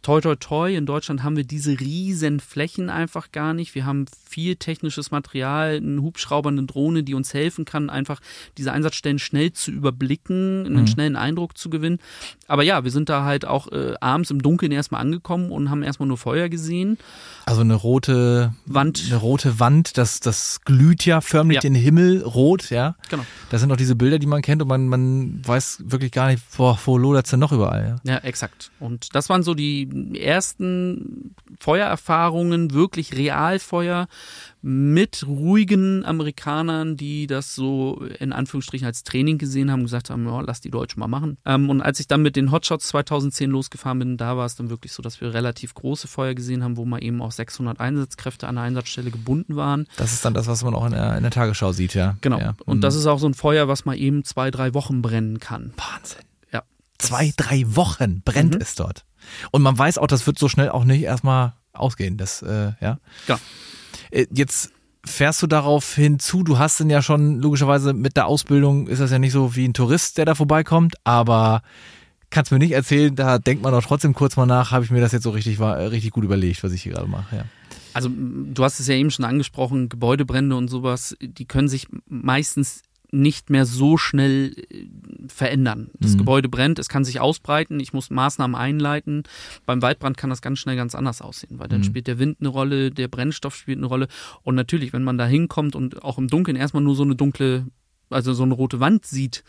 toi 0.06 0.20
toi 0.20 0.36
toi, 0.36 0.72
in 0.72 0.86
Deutschland 0.86 1.24
haben 1.24 1.36
wir 1.36 1.42
diese 1.42 1.80
riesen 1.80 2.38
Flächen 2.38 2.90
einfach 2.90 3.32
gar 3.32 3.52
nicht. 3.54 3.74
Wir 3.74 3.86
haben 3.86 4.06
viel 4.24 4.54
technisches 4.54 5.10
Material, 5.10 5.78
einen 5.78 6.00
Hubschrauber, 6.00 6.48
eine 6.48 6.62
Drohne, 6.62 7.02
die 7.02 7.14
uns 7.14 7.34
helfen 7.34 7.64
kann, 7.64 7.90
einfach 7.90 8.20
diese 8.56 8.70
Einsatzstellen 8.70 9.18
schnell 9.18 9.52
zu 9.52 9.72
überblicken, 9.72 10.64
einen 10.64 10.82
mhm. 10.82 10.86
schnellen 10.86 11.16
Eindruck 11.16 11.58
zu 11.58 11.70
gewinnen. 11.70 11.98
Aber 12.46 12.62
ja, 12.62 12.84
wir 12.84 12.92
sind 12.92 13.08
da 13.08 13.24
halt 13.24 13.44
auch 13.46 13.66
äh, 13.72 13.94
abends 14.00 14.30
im 14.30 14.40
Dunkeln 14.40 14.70
erstmal 14.70 15.00
angekommen 15.00 15.50
und 15.50 15.70
haben 15.70 15.82
erstmal 15.82 16.06
nur 16.06 16.18
Feuer 16.18 16.48
gesehen. 16.48 16.98
Also 17.44 17.62
eine 17.62 17.74
rote 17.74 18.54
Wand. 18.64 19.02
Eine 19.08 19.16
rote 19.16 19.58
Wand, 19.58 19.98
das, 19.98 20.20
das 20.20 20.60
glüht 20.64 21.04
ja 21.04 21.20
förmlich 21.20 21.56
ja. 21.56 21.60
den 21.62 21.74
Himmel 21.74 22.22
rot, 22.22 22.70
ja. 22.70 22.94
Genau. 23.10 23.26
Das 23.50 23.60
sind 23.60 23.72
auch 23.72 23.76
diese 23.76 23.96
Bilder, 23.96 24.20
die 24.20 24.26
man 24.26 24.42
kennt 24.42 24.62
und 24.62 24.68
man, 24.68 24.86
man 24.86 25.42
weiß 25.44 25.82
wirklich 25.86 26.12
gar 26.12 26.28
nicht, 26.28 26.44
boah, 26.56 26.78
wo 26.84 26.96
lodert 26.96 27.24
es 27.24 27.32
denn 27.32 27.40
noch 27.40 27.50
überall, 27.50 27.98
ja. 28.04 28.12
Ja, 28.12 28.18
exakt. 28.18 28.70
Und 28.78 29.12
das 29.16 29.28
waren 29.28 29.42
so 29.42 29.54
die 29.54 29.95
ersten 30.14 31.34
Feuererfahrungen, 31.60 32.72
wirklich 32.72 33.16
Realfeuer, 33.16 34.08
mit 34.62 35.24
ruhigen 35.26 36.04
Amerikanern, 36.04 36.96
die 36.96 37.28
das 37.28 37.54
so 37.54 38.04
in 38.18 38.32
Anführungsstrichen 38.32 38.84
als 38.84 39.04
Training 39.04 39.38
gesehen 39.38 39.70
haben, 39.70 39.82
gesagt 39.82 40.10
haben, 40.10 40.26
ja, 40.26 40.40
lass 40.40 40.60
die 40.60 40.70
Deutschen 40.70 40.98
mal 40.98 41.06
machen. 41.06 41.38
Ähm, 41.44 41.70
und 41.70 41.80
als 41.80 42.00
ich 42.00 42.08
dann 42.08 42.20
mit 42.22 42.34
den 42.34 42.50
Hotshots 42.50 42.88
2010 42.88 43.48
losgefahren 43.48 44.00
bin, 44.00 44.16
da 44.16 44.36
war 44.36 44.44
es 44.44 44.56
dann 44.56 44.68
wirklich 44.68 44.92
so, 44.92 45.04
dass 45.04 45.20
wir 45.20 45.32
relativ 45.32 45.74
große 45.74 46.08
Feuer 46.08 46.34
gesehen 46.34 46.64
haben, 46.64 46.76
wo 46.76 46.84
mal 46.84 47.02
eben 47.02 47.22
auch 47.22 47.30
600 47.30 47.78
Einsatzkräfte 47.78 48.48
an 48.48 48.56
der 48.56 48.64
Einsatzstelle 48.64 49.12
gebunden 49.12 49.54
waren. 49.54 49.86
Das 49.98 50.12
ist 50.12 50.24
dann 50.24 50.34
das, 50.34 50.48
was 50.48 50.64
man 50.64 50.74
auch 50.74 50.86
in 50.86 50.92
der, 50.92 51.16
in 51.16 51.22
der 51.22 51.30
Tagesschau 51.30 51.70
sieht, 51.70 51.94
ja. 51.94 52.16
Genau. 52.20 52.40
Ja. 52.40 52.56
Und 52.64 52.78
mhm. 52.78 52.80
das 52.80 52.96
ist 52.96 53.06
auch 53.06 53.20
so 53.20 53.28
ein 53.28 53.34
Feuer, 53.34 53.68
was 53.68 53.84
mal 53.84 53.96
eben 53.96 54.24
zwei, 54.24 54.50
drei 54.50 54.74
Wochen 54.74 55.00
brennen 55.00 55.38
kann. 55.38 55.72
Wahnsinn. 55.76 56.25
Zwei, 56.98 57.32
drei 57.36 57.64
Wochen 57.66 58.22
brennt 58.24 58.54
mhm. 58.54 58.60
es 58.60 58.74
dort. 58.74 59.04
Und 59.50 59.62
man 59.62 59.76
weiß 59.76 59.98
auch, 59.98 60.06
das 60.06 60.26
wird 60.26 60.38
so 60.38 60.48
schnell 60.48 60.70
auch 60.70 60.84
nicht 60.84 61.02
erstmal 61.02 61.54
ausgehen. 61.72 62.16
Das, 62.16 62.42
äh, 62.42 62.72
ja. 62.80 62.98
Ja. 63.26 63.38
Äh, 64.10 64.26
jetzt 64.32 64.72
fährst 65.04 65.42
du 65.42 65.46
darauf 65.46 65.94
hinzu, 65.94 66.42
du 66.42 66.58
hast 66.58 66.80
denn 66.80 66.90
ja 66.90 67.00
schon, 67.00 67.40
logischerweise 67.40 67.92
mit 67.92 68.16
der 68.16 68.26
Ausbildung 68.26 68.88
ist 68.88 69.00
das 69.00 69.10
ja 69.10 69.18
nicht 69.18 69.32
so 69.32 69.54
wie 69.54 69.66
ein 69.66 69.74
Tourist, 69.74 70.18
der 70.18 70.24
da 70.24 70.34
vorbeikommt, 70.34 70.94
aber 71.04 71.62
kannst 72.30 72.50
mir 72.50 72.58
nicht 72.58 72.72
erzählen, 72.72 73.14
da 73.14 73.38
denkt 73.38 73.62
man 73.62 73.72
doch 73.72 73.84
trotzdem 73.84 74.14
kurz 74.14 74.36
mal 74.36 74.46
nach, 74.46 74.72
habe 74.72 74.84
ich 74.84 74.90
mir 74.90 75.00
das 75.00 75.12
jetzt 75.12 75.22
so 75.22 75.30
richtig, 75.30 75.60
richtig 75.60 76.10
gut 76.10 76.24
überlegt, 76.24 76.62
was 76.64 76.72
ich 76.72 76.82
hier 76.82 76.94
gerade 76.94 77.08
mache, 77.08 77.36
ja. 77.36 77.44
Also 77.94 78.10
du 78.10 78.62
hast 78.62 78.78
es 78.78 78.88
ja 78.88 78.94
eben 78.94 79.10
schon 79.10 79.24
angesprochen, 79.24 79.88
Gebäudebrände 79.88 80.54
und 80.54 80.68
sowas, 80.68 81.16
die 81.20 81.46
können 81.46 81.68
sich 81.68 81.86
meistens 82.06 82.82
nicht 83.10 83.50
mehr 83.50 83.66
so 83.66 83.96
schnell 83.96 84.54
äh, 84.70 84.86
verändern. 85.28 85.90
Das 85.98 86.14
mhm. 86.14 86.18
Gebäude 86.18 86.48
brennt, 86.48 86.78
es 86.78 86.88
kann 86.88 87.04
sich 87.04 87.20
ausbreiten, 87.20 87.80
ich 87.80 87.92
muss 87.92 88.10
Maßnahmen 88.10 88.54
einleiten. 88.54 89.24
Beim 89.64 89.82
Waldbrand 89.82 90.16
kann 90.16 90.30
das 90.30 90.42
ganz 90.42 90.58
schnell 90.58 90.76
ganz 90.76 90.94
anders 90.94 91.22
aussehen, 91.22 91.58
weil 91.58 91.68
dann 91.68 91.80
mhm. 91.80 91.84
spielt 91.84 92.06
der 92.06 92.18
Wind 92.18 92.38
eine 92.40 92.48
Rolle, 92.48 92.90
der 92.90 93.08
Brennstoff 93.08 93.56
spielt 93.56 93.78
eine 93.78 93.86
Rolle. 93.86 94.08
Und 94.42 94.54
natürlich, 94.54 94.92
wenn 94.92 95.04
man 95.04 95.18
da 95.18 95.26
hinkommt 95.26 95.74
und 95.74 96.02
auch 96.02 96.18
im 96.18 96.28
Dunkeln 96.28 96.56
erstmal 96.56 96.82
nur 96.82 96.94
so 96.94 97.02
eine 97.02 97.16
dunkle, 97.16 97.66
also 98.10 98.32
so 98.34 98.42
eine 98.42 98.54
rote 98.54 98.80
Wand 98.80 99.06
sieht, 99.06 99.44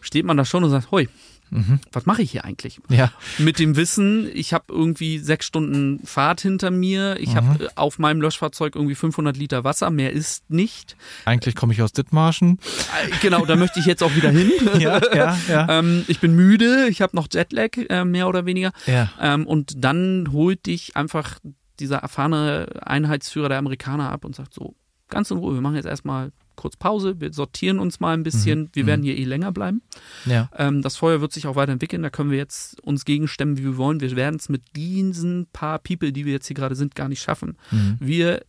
steht 0.00 0.24
man 0.24 0.36
da 0.36 0.44
schon 0.44 0.64
und 0.64 0.70
sagt, 0.70 0.90
hoi, 0.90 1.08
Mhm. 1.50 1.80
Was 1.92 2.06
mache 2.06 2.22
ich 2.22 2.30
hier 2.32 2.44
eigentlich? 2.44 2.80
Ja. 2.88 3.12
Mit 3.38 3.58
dem 3.58 3.76
Wissen, 3.76 4.28
ich 4.34 4.52
habe 4.52 4.64
irgendwie 4.68 5.18
sechs 5.18 5.46
Stunden 5.46 6.04
Fahrt 6.04 6.40
hinter 6.40 6.70
mir, 6.70 7.16
ich 7.20 7.30
mhm. 7.30 7.34
habe 7.36 7.64
äh, 7.64 7.68
auf 7.76 7.98
meinem 7.98 8.20
Löschfahrzeug 8.20 8.74
irgendwie 8.74 8.94
500 8.94 9.36
Liter 9.36 9.64
Wasser, 9.64 9.90
mehr 9.90 10.12
ist 10.12 10.50
nicht. 10.50 10.96
Eigentlich 11.24 11.54
komme 11.54 11.72
ich 11.72 11.82
aus 11.82 11.92
Dithmarschen. 11.92 12.58
Äh, 12.58 13.10
genau, 13.20 13.46
da 13.46 13.56
möchte 13.56 13.80
ich 13.80 13.86
jetzt 13.86 14.02
auch 14.02 14.14
wieder 14.16 14.30
hin. 14.30 14.50
ja, 14.78 15.00
ja, 15.14 15.38
ja. 15.48 15.78
Ähm, 15.78 16.04
ich 16.08 16.20
bin 16.20 16.34
müde, 16.34 16.88
ich 16.88 17.02
habe 17.02 17.16
noch 17.16 17.28
Jetlag, 17.32 17.76
äh, 17.76 18.04
mehr 18.04 18.28
oder 18.28 18.46
weniger. 18.46 18.72
Ja. 18.86 19.10
Ähm, 19.20 19.46
und 19.46 19.84
dann 19.84 20.30
holt 20.32 20.66
dich 20.66 20.96
einfach 20.96 21.38
dieser 21.80 21.98
erfahrene 21.98 22.68
Einheitsführer 22.82 23.48
der 23.48 23.58
Amerikaner 23.58 24.10
ab 24.10 24.24
und 24.24 24.34
sagt 24.34 24.54
so, 24.54 24.74
ganz 25.08 25.30
in 25.30 25.38
Ruhe, 25.38 25.54
wir 25.54 25.60
machen 25.60 25.76
jetzt 25.76 25.86
erstmal 25.86 26.32
kurz 26.56 26.76
Pause, 26.76 27.20
wir 27.20 27.32
sortieren 27.32 27.78
uns 27.78 28.00
mal 28.00 28.14
ein 28.14 28.22
bisschen, 28.22 28.62
mhm. 28.62 28.68
wir 28.72 28.86
werden 28.86 29.00
mhm. 29.00 29.04
hier 29.04 29.18
eh 29.18 29.24
länger 29.24 29.52
bleiben. 29.52 29.82
Ja. 30.26 30.48
Ähm, 30.56 30.82
das 30.82 30.96
Feuer 30.96 31.20
wird 31.20 31.32
sich 31.32 31.46
auch 31.46 31.56
weiterentwickeln, 31.56 32.02
da 32.02 32.10
können 32.10 32.30
wir 32.30 32.38
jetzt 32.38 32.80
uns 32.82 33.04
gegenstemmen, 33.04 33.58
wie 33.58 33.64
wir 33.64 33.76
wollen. 33.76 34.00
Wir 34.00 34.14
werden 34.16 34.36
es 34.36 34.48
mit 34.48 34.62
diesen 34.76 35.46
paar 35.52 35.78
People, 35.78 36.12
die 36.12 36.24
wir 36.24 36.32
jetzt 36.32 36.46
hier 36.46 36.56
gerade 36.56 36.74
sind, 36.74 36.94
gar 36.94 37.08
nicht 37.08 37.22
schaffen. 37.22 37.56
Mhm. 37.70 37.96
Wir 38.00 38.42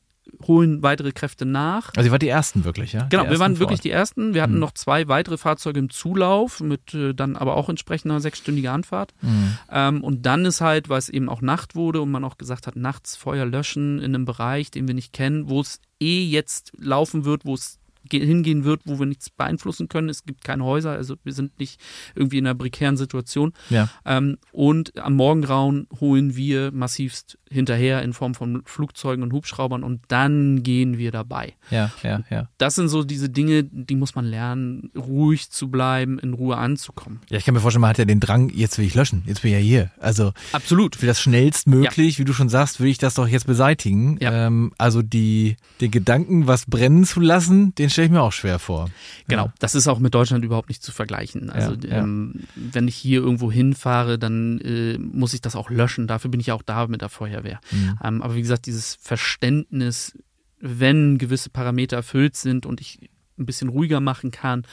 holen 0.48 0.82
weitere 0.82 1.12
Kräfte 1.12 1.46
nach. 1.46 1.92
Also 1.96 2.08
ihr 2.08 2.12
wart 2.12 2.22
die 2.22 2.30
Ersten 2.30 2.64
wirklich, 2.64 2.94
ja? 2.94 3.08
Genau, 3.10 3.30
wir 3.30 3.40
waren 3.40 3.60
wirklich 3.60 3.80
die 3.80 3.92
Ersten. 3.92 4.34
Wir 4.34 4.42
hatten 4.42 4.56
mhm. 4.56 4.60
noch 4.60 4.74
zwei 4.74 5.08
weitere 5.08 5.38
Fahrzeuge 5.38 5.80
im 5.80 5.90
Zulauf, 5.90 6.62
mit 6.62 6.94
äh, 6.94 7.14
dann 7.14 7.36
aber 7.36 7.56
auch 7.56 7.70
entsprechender 7.70 8.20
sechsstündiger 8.20 8.74
Anfahrt. 8.74 9.14
Mhm. 9.22 9.58
Ähm, 9.72 10.04
und 10.04 10.26
dann 10.26 10.46
ist 10.46 10.62
halt, 10.62 10.90
weil 10.90 11.00
es 11.00 11.10
eben 11.10 11.30
auch 11.30 11.42
Nacht 11.42 11.76
wurde 11.76 12.02
und 12.02 12.12
man 12.12 12.24
auch 12.24 12.38
gesagt 12.38 12.68
hat, 12.68 12.76
nachts 12.76 13.16
Feuer 13.16 13.46
löschen 13.46 14.00
in 14.00 14.16
einem 14.16 14.26
Bereich, 14.26 14.72
den 14.72 14.88
wir 14.88 14.96
nicht 14.96 15.14
kennen, 15.14 15.50
wo 15.50 15.62
es 15.62 15.80
eh 16.00 16.26
jetzt 16.26 16.74
laufen 16.78 17.26
wird, 17.26 17.46
wo 17.46 17.54
es 17.54 17.80
hingehen 18.12 18.64
wird, 18.64 18.82
wo 18.86 19.00
wir 19.00 19.06
nichts 19.06 19.30
beeinflussen 19.30 19.88
können. 19.88 20.10
Es 20.10 20.26
gibt 20.26 20.44
keine 20.44 20.64
Häuser, 20.64 20.92
also 20.92 21.16
wir 21.24 21.34
sind 21.34 21.60
nicht 21.60 21.80
irgendwie 22.16 22.38
in 22.38 22.46
einer 22.46 22.56
prekären 22.56 22.98
Situation. 22.98 23.54
Ja. 23.70 23.90
Ähm, 24.06 24.38
und 24.52 24.98
am 24.98 25.16
Morgengrauen 25.16 25.88
holen 26.00 26.36
wir 26.36 26.72
massivst 26.72 27.38
hinterher 27.56 28.04
in 28.04 28.14
Form 28.14 28.36
von 28.36 28.62
Flugzeugen 28.66 29.24
und 29.24 29.34
Hubschraubern 29.34 29.84
und 29.84 30.02
dann 30.10 30.62
gehen 30.62 30.98
wir 30.98 31.12
dabei. 31.12 31.54
Ja, 31.72 31.92
ja, 32.04 32.22
ja. 32.30 32.50
Das 32.58 32.76
sind 32.76 32.90
so 32.90 33.04
diese 33.04 33.30
Dinge, 33.30 33.64
die 33.64 33.96
muss 33.96 34.14
man 34.16 34.26
lernen, 34.26 34.92
ruhig 34.96 35.50
zu 35.50 35.70
bleiben, 35.70 36.20
in 36.20 36.34
Ruhe 36.34 36.58
anzukommen. 36.58 37.22
Ja, 37.30 37.38
ich 37.38 37.46
kann 37.46 37.54
mir 37.54 37.62
vorstellen, 37.62 37.82
man 37.82 37.90
hat 37.90 37.98
ja 37.98 38.06
den 38.06 38.20
Drang, 38.20 38.50
jetzt 38.50 38.78
will 38.78 38.86
ich 38.86 38.94
löschen, 38.94 39.24
jetzt 39.26 39.42
bin 39.42 39.52
ich 39.52 39.58
ja 39.58 39.64
hier. 39.64 39.92
Also 40.00 40.34
absolut. 40.52 40.96
Für 40.96 41.08
das 41.08 41.20
schnellstmöglich, 41.20 42.16
ja. 42.16 42.20
wie 42.20 42.26
du 42.26 42.34
schon 42.34 42.50
sagst, 42.50 42.80
will 42.80 42.90
ich 42.90 42.98
das 42.98 43.16
doch 43.16 43.28
jetzt 43.28 43.48
beseitigen. 43.48 44.18
Ja. 44.22 44.48
Ähm, 44.48 44.74
also 44.78 45.02
die, 45.02 45.56
den 45.82 45.92
Gedanken, 45.92 46.48
was 46.48 46.66
brennen 46.66 47.06
zu 47.06 47.20
lassen, 47.20 47.74
den 47.76 47.90
stelle 47.90 48.08
ich 48.08 48.12
mir 48.12 48.22
auch 48.22 48.34
schwer 48.34 48.60
vor. 48.60 48.90
Genau, 49.28 49.46
ja. 49.46 49.54
das 49.60 49.76
ist 49.76 49.88
auch 49.88 50.00
mit 50.00 50.14
Deutschland 50.14 50.44
überhaupt 50.44 50.70
nicht 50.70 50.84
zu 50.84 50.92
vergleichen. 50.92 51.50
Also 51.50 51.76
ähm, 51.88 52.44
wenn 52.56 52.88
ich 52.88 52.96
hier 52.96 53.22
irgendwo 53.22 53.52
hinfahre, 53.52 54.20
dann 54.20 54.60
äh, 54.60 54.98
muss 54.98 55.34
ich 55.34 55.42
das 55.42 55.56
auch 55.56 55.70
löschen. 55.70 56.08
Dafür 56.08 56.30
bin 56.30 56.40
ich 56.40 56.48
ja 56.48 56.54
auch 56.54 56.64
da 56.64 56.88
mit 56.88 57.02
der 57.02 57.10
Feuerwehr. 57.10 57.45
Feuerwehr. 57.46 57.60
Mhm. 57.72 58.00
Ähm, 58.04 58.22
aber 58.22 58.36
wie 58.36 58.42
gesagt, 58.42 58.66
dieses 58.66 58.96
Verständnis, 58.96 60.18
wenn 60.60 61.18
gewisse 61.18 61.50
Parameter 61.50 61.98
erfüllt 61.98 62.36
sind 62.36 62.66
und 62.66 62.82
ich 62.82 63.10
ein 63.38 63.46
bisschen 63.46 63.70
ruhiger 63.70 64.00
machen 64.00 64.32
kann, 64.32 64.64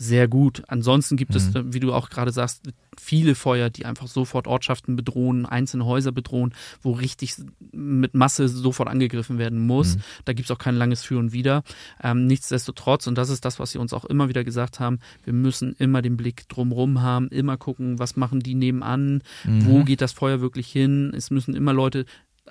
sehr 0.00 0.28
gut. 0.28 0.62
Ansonsten 0.66 1.18
gibt 1.18 1.32
mhm. 1.32 1.36
es, 1.36 1.50
wie 1.74 1.78
du 1.78 1.92
auch 1.92 2.08
gerade 2.08 2.32
sagst, 2.32 2.62
viele 2.98 3.34
Feuer, 3.34 3.68
die 3.68 3.84
einfach 3.84 4.06
sofort 4.06 4.46
Ortschaften 4.46 4.96
bedrohen, 4.96 5.44
einzelne 5.44 5.84
Häuser 5.84 6.10
bedrohen, 6.10 6.54
wo 6.80 6.92
richtig 6.92 7.34
mit 7.70 8.14
Masse 8.14 8.48
sofort 8.48 8.88
angegriffen 8.88 9.36
werden 9.36 9.66
muss. 9.66 9.96
Mhm. 9.96 10.00
Da 10.24 10.32
gibt 10.32 10.48
es 10.48 10.56
auch 10.56 10.58
kein 10.58 10.76
langes 10.76 11.04
Für 11.04 11.18
und 11.18 11.34
Wider. 11.34 11.64
Ähm, 12.02 12.24
nichtsdestotrotz, 12.26 13.08
und 13.08 13.18
das 13.18 13.28
ist 13.28 13.44
das, 13.44 13.58
was 13.58 13.72
sie 13.72 13.78
uns 13.78 13.92
auch 13.92 14.06
immer 14.06 14.30
wieder 14.30 14.42
gesagt 14.42 14.80
haben, 14.80 15.00
wir 15.24 15.34
müssen 15.34 15.74
immer 15.74 16.00
den 16.00 16.16
Blick 16.16 16.48
drumrum 16.48 17.02
haben, 17.02 17.28
immer 17.28 17.58
gucken, 17.58 17.98
was 17.98 18.16
machen 18.16 18.40
die 18.40 18.54
nebenan, 18.54 19.22
mhm. 19.44 19.66
wo 19.66 19.84
geht 19.84 20.00
das 20.00 20.12
Feuer 20.12 20.40
wirklich 20.40 20.68
hin. 20.68 21.12
Es 21.14 21.30
müssen 21.30 21.54
immer 21.54 21.74
Leute 21.74 22.06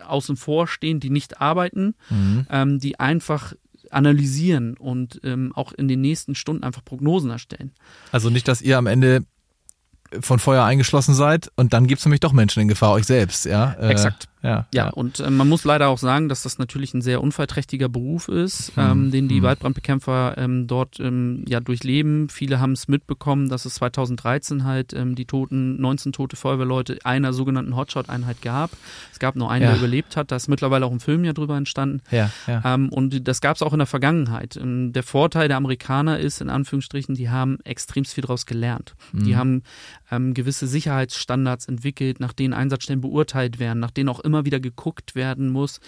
außen 0.06 0.36
vor 0.36 0.68
stehen, 0.68 1.00
die 1.00 1.10
nicht 1.10 1.42
arbeiten, 1.42 1.96
mhm. 2.12 2.46
ähm, 2.52 2.80
die 2.80 3.00
einfach 3.00 3.54
analysieren 3.92 4.76
und 4.78 5.20
ähm, 5.24 5.52
auch 5.56 5.72
in 5.74 5.88
den 5.88 6.02
nächsten 6.02 6.36
Stunden 6.36 6.64
einfach 6.64 6.84
Prognosen 6.84 7.30
erstellen. 7.30 7.72
Also 8.12 8.30
nicht, 8.30 8.48
dass 8.48 8.62
ihr 8.62 8.78
am 8.78 8.88
Ende 8.88 9.24
von 10.22 10.40
Feuer 10.40 10.64
eingeschlossen 10.64 11.14
seid 11.14 11.52
und 11.56 11.74
dann 11.74 11.88
gibt 11.88 12.00
es 12.00 12.06
nämlich 12.06 12.20
doch 12.20 12.34
Menschen 12.34 12.62
in 12.62 12.68
Gefahr, 12.68 12.94
euch 12.94 13.06
selbst, 13.06 13.46
ja? 13.46 13.74
Äh, 13.74 13.90
Exakt. 13.90 14.28
Ja, 14.42 14.68
ja, 14.74 14.86
ja. 14.86 14.90
und 14.90 15.20
äh, 15.20 15.30
man 15.30 15.50
muss 15.50 15.66
leider 15.66 15.90
auch 15.90 15.98
sagen, 15.98 16.30
dass 16.30 16.44
das 16.44 16.60
natürlich 16.60 16.94
ein 16.94 17.02
sehr 17.02 17.22
unfallträchtiger 17.22 17.90
Beruf 17.90 18.30
ist, 18.30 18.76
mhm. 18.78 18.84
ähm, 18.84 19.12
den 19.12 19.28
die 19.28 19.42
mhm. 19.42 19.44
Waldbrandbekämpfer 19.46 20.38
ähm, 20.38 20.66
dort 20.66 21.00
ähm, 21.00 21.44
ja 21.48 21.60
durchleben. 21.60 22.30
Viele 22.30 22.60
haben 22.62 22.72
es 22.72 22.88
mitbekommen, 22.88 23.50
dass 23.50 23.66
es 23.66 23.76
2013 23.76 24.64
halt 24.64 24.94
ähm, 24.94 25.16
die 25.16 25.26
toten, 25.26 25.82
19 25.82 26.14
tote 26.14 26.38
Feuerwehrleute 26.38 27.00
einer 27.04 27.34
sogenannten 27.34 27.76
Hotshot-Einheit 27.76 28.42
gab. 28.42 28.72
Es 29.12 29.20
gab 29.20 29.36
nur 29.36 29.52
einen, 29.52 29.64
ja. 29.64 29.72
der 29.72 29.80
überlebt 29.80 30.16
hat. 30.16 30.32
Da 30.32 30.38
ist 30.38 30.48
mittlerweile 30.48 30.86
auch 30.86 30.92
ein 30.92 31.02
Film 31.02 31.26
ja 31.26 31.34
drüber 31.34 31.58
entstanden. 31.58 32.02
Ja, 32.10 32.32
ja. 32.48 32.62
Ähm, 32.64 32.90
und 32.90 33.28
das 33.28 33.42
gab 33.42 33.58
es 33.58 33.62
auch 33.62 33.74
in 33.74 33.80
der 33.80 33.88
Vergangenheit. 33.88 34.56
Ähm, 34.56 34.94
der 34.94 35.04
Vorteil 35.04 35.50
der 35.50 35.58
Amerikaner 35.58 36.18
ist, 36.18 36.40
in 36.40 36.50
Anführungsstrichen, 36.50 37.16
die 37.16 37.30
haben 37.30 37.60
extremst 37.66 38.14
viel 38.14 38.22
daraus 38.22 38.46
gelernt. 38.46 38.96
Mhm. 39.12 39.24
Die 39.26 39.36
haben 39.36 39.64
ähm, 40.12 40.34
gewisse 40.34 40.66
Sicherheitsstandards 40.68 41.68
entwickelt, 41.68 42.22
nach 42.22 42.32
denen 42.32 42.54
Einsatzstellen 42.54 43.02
beurteilt 43.02 43.60
werden, 43.60 43.80
nach 43.80 43.92
denen 43.92 44.08
auch 44.08 44.22
immer 44.22 44.29
wieder 44.46 44.60
geguckt 44.60 45.16
werden 45.16 45.50
muss. 45.50 45.80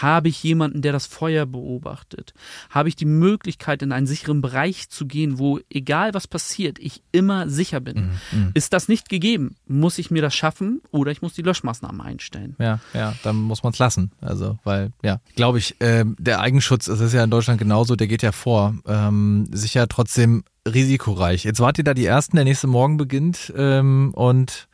Habe 0.00 0.28
ich 0.28 0.42
jemanden, 0.42 0.82
der 0.82 0.92
das 0.92 1.06
Feuer 1.06 1.46
beobachtet? 1.46 2.34
Habe 2.70 2.88
ich 2.88 2.96
die 2.96 3.04
Möglichkeit, 3.04 3.82
in 3.82 3.92
einen 3.92 4.06
sicheren 4.06 4.40
Bereich 4.40 4.88
zu 4.88 5.06
gehen, 5.06 5.38
wo 5.38 5.60
egal 5.70 6.14
was 6.14 6.26
passiert, 6.26 6.78
ich 6.78 7.02
immer 7.12 7.48
sicher 7.48 7.80
bin? 7.80 7.96
Mhm, 8.32 8.38
mhm. 8.38 8.50
Ist 8.54 8.72
das 8.72 8.88
nicht 8.88 9.08
gegeben? 9.08 9.56
Muss 9.66 9.98
ich 9.98 10.10
mir 10.10 10.22
das 10.22 10.34
schaffen 10.34 10.80
oder 10.90 11.12
ich 11.12 11.22
muss 11.22 11.34
die 11.34 11.42
Löschmaßnahmen 11.42 12.00
einstellen? 12.00 12.56
Ja, 12.58 12.80
ja, 12.94 13.14
dann 13.22 13.36
muss 13.36 13.62
man 13.62 13.72
es 13.72 13.78
lassen. 13.78 14.12
Also, 14.20 14.58
weil, 14.64 14.92
ja, 15.02 15.20
glaube 15.36 15.58
ich, 15.58 15.80
äh, 15.80 16.04
der 16.18 16.40
Eigenschutz, 16.40 16.86
das 16.86 17.00
ist 17.00 17.12
ja 17.12 17.24
in 17.24 17.30
Deutschland 17.30 17.58
genauso, 17.58 17.96
der 17.96 18.06
geht 18.06 18.22
ja 18.22 18.32
vor. 18.32 18.74
Ähm, 18.86 19.46
sicher 19.52 19.88
trotzdem 19.88 20.44
risikoreich. 20.66 21.44
Jetzt 21.44 21.60
wart 21.60 21.78
ihr 21.78 21.84
da 21.84 21.94
die 21.94 22.04
Ersten, 22.04 22.36
der 22.36 22.44
nächste 22.44 22.66
Morgen 22.66 22.96
beginnt 22.96 23.52
ähm, 23.56 24.12
und 24.14 24.68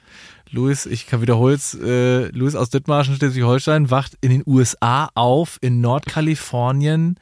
Louis, 0.50 0.86
ich 0.86 1.06
kann 1.06 1.20
wiederhol's, 1.20 1.74
äh, 1.74 2.28
Louis 2.28 2.54
aus 2.54 2.70
Dithmarschen, 2.70 3.16
Schleswig-Holstein, 3.16 3.90
wacht 3.90 4.16
in 4.20 4.30
den 4.30 4.42
USA 4.46 5.10
auf, 5.14 5.58
in 5.60 5.80
Nordkalifornien, 5.80 7.18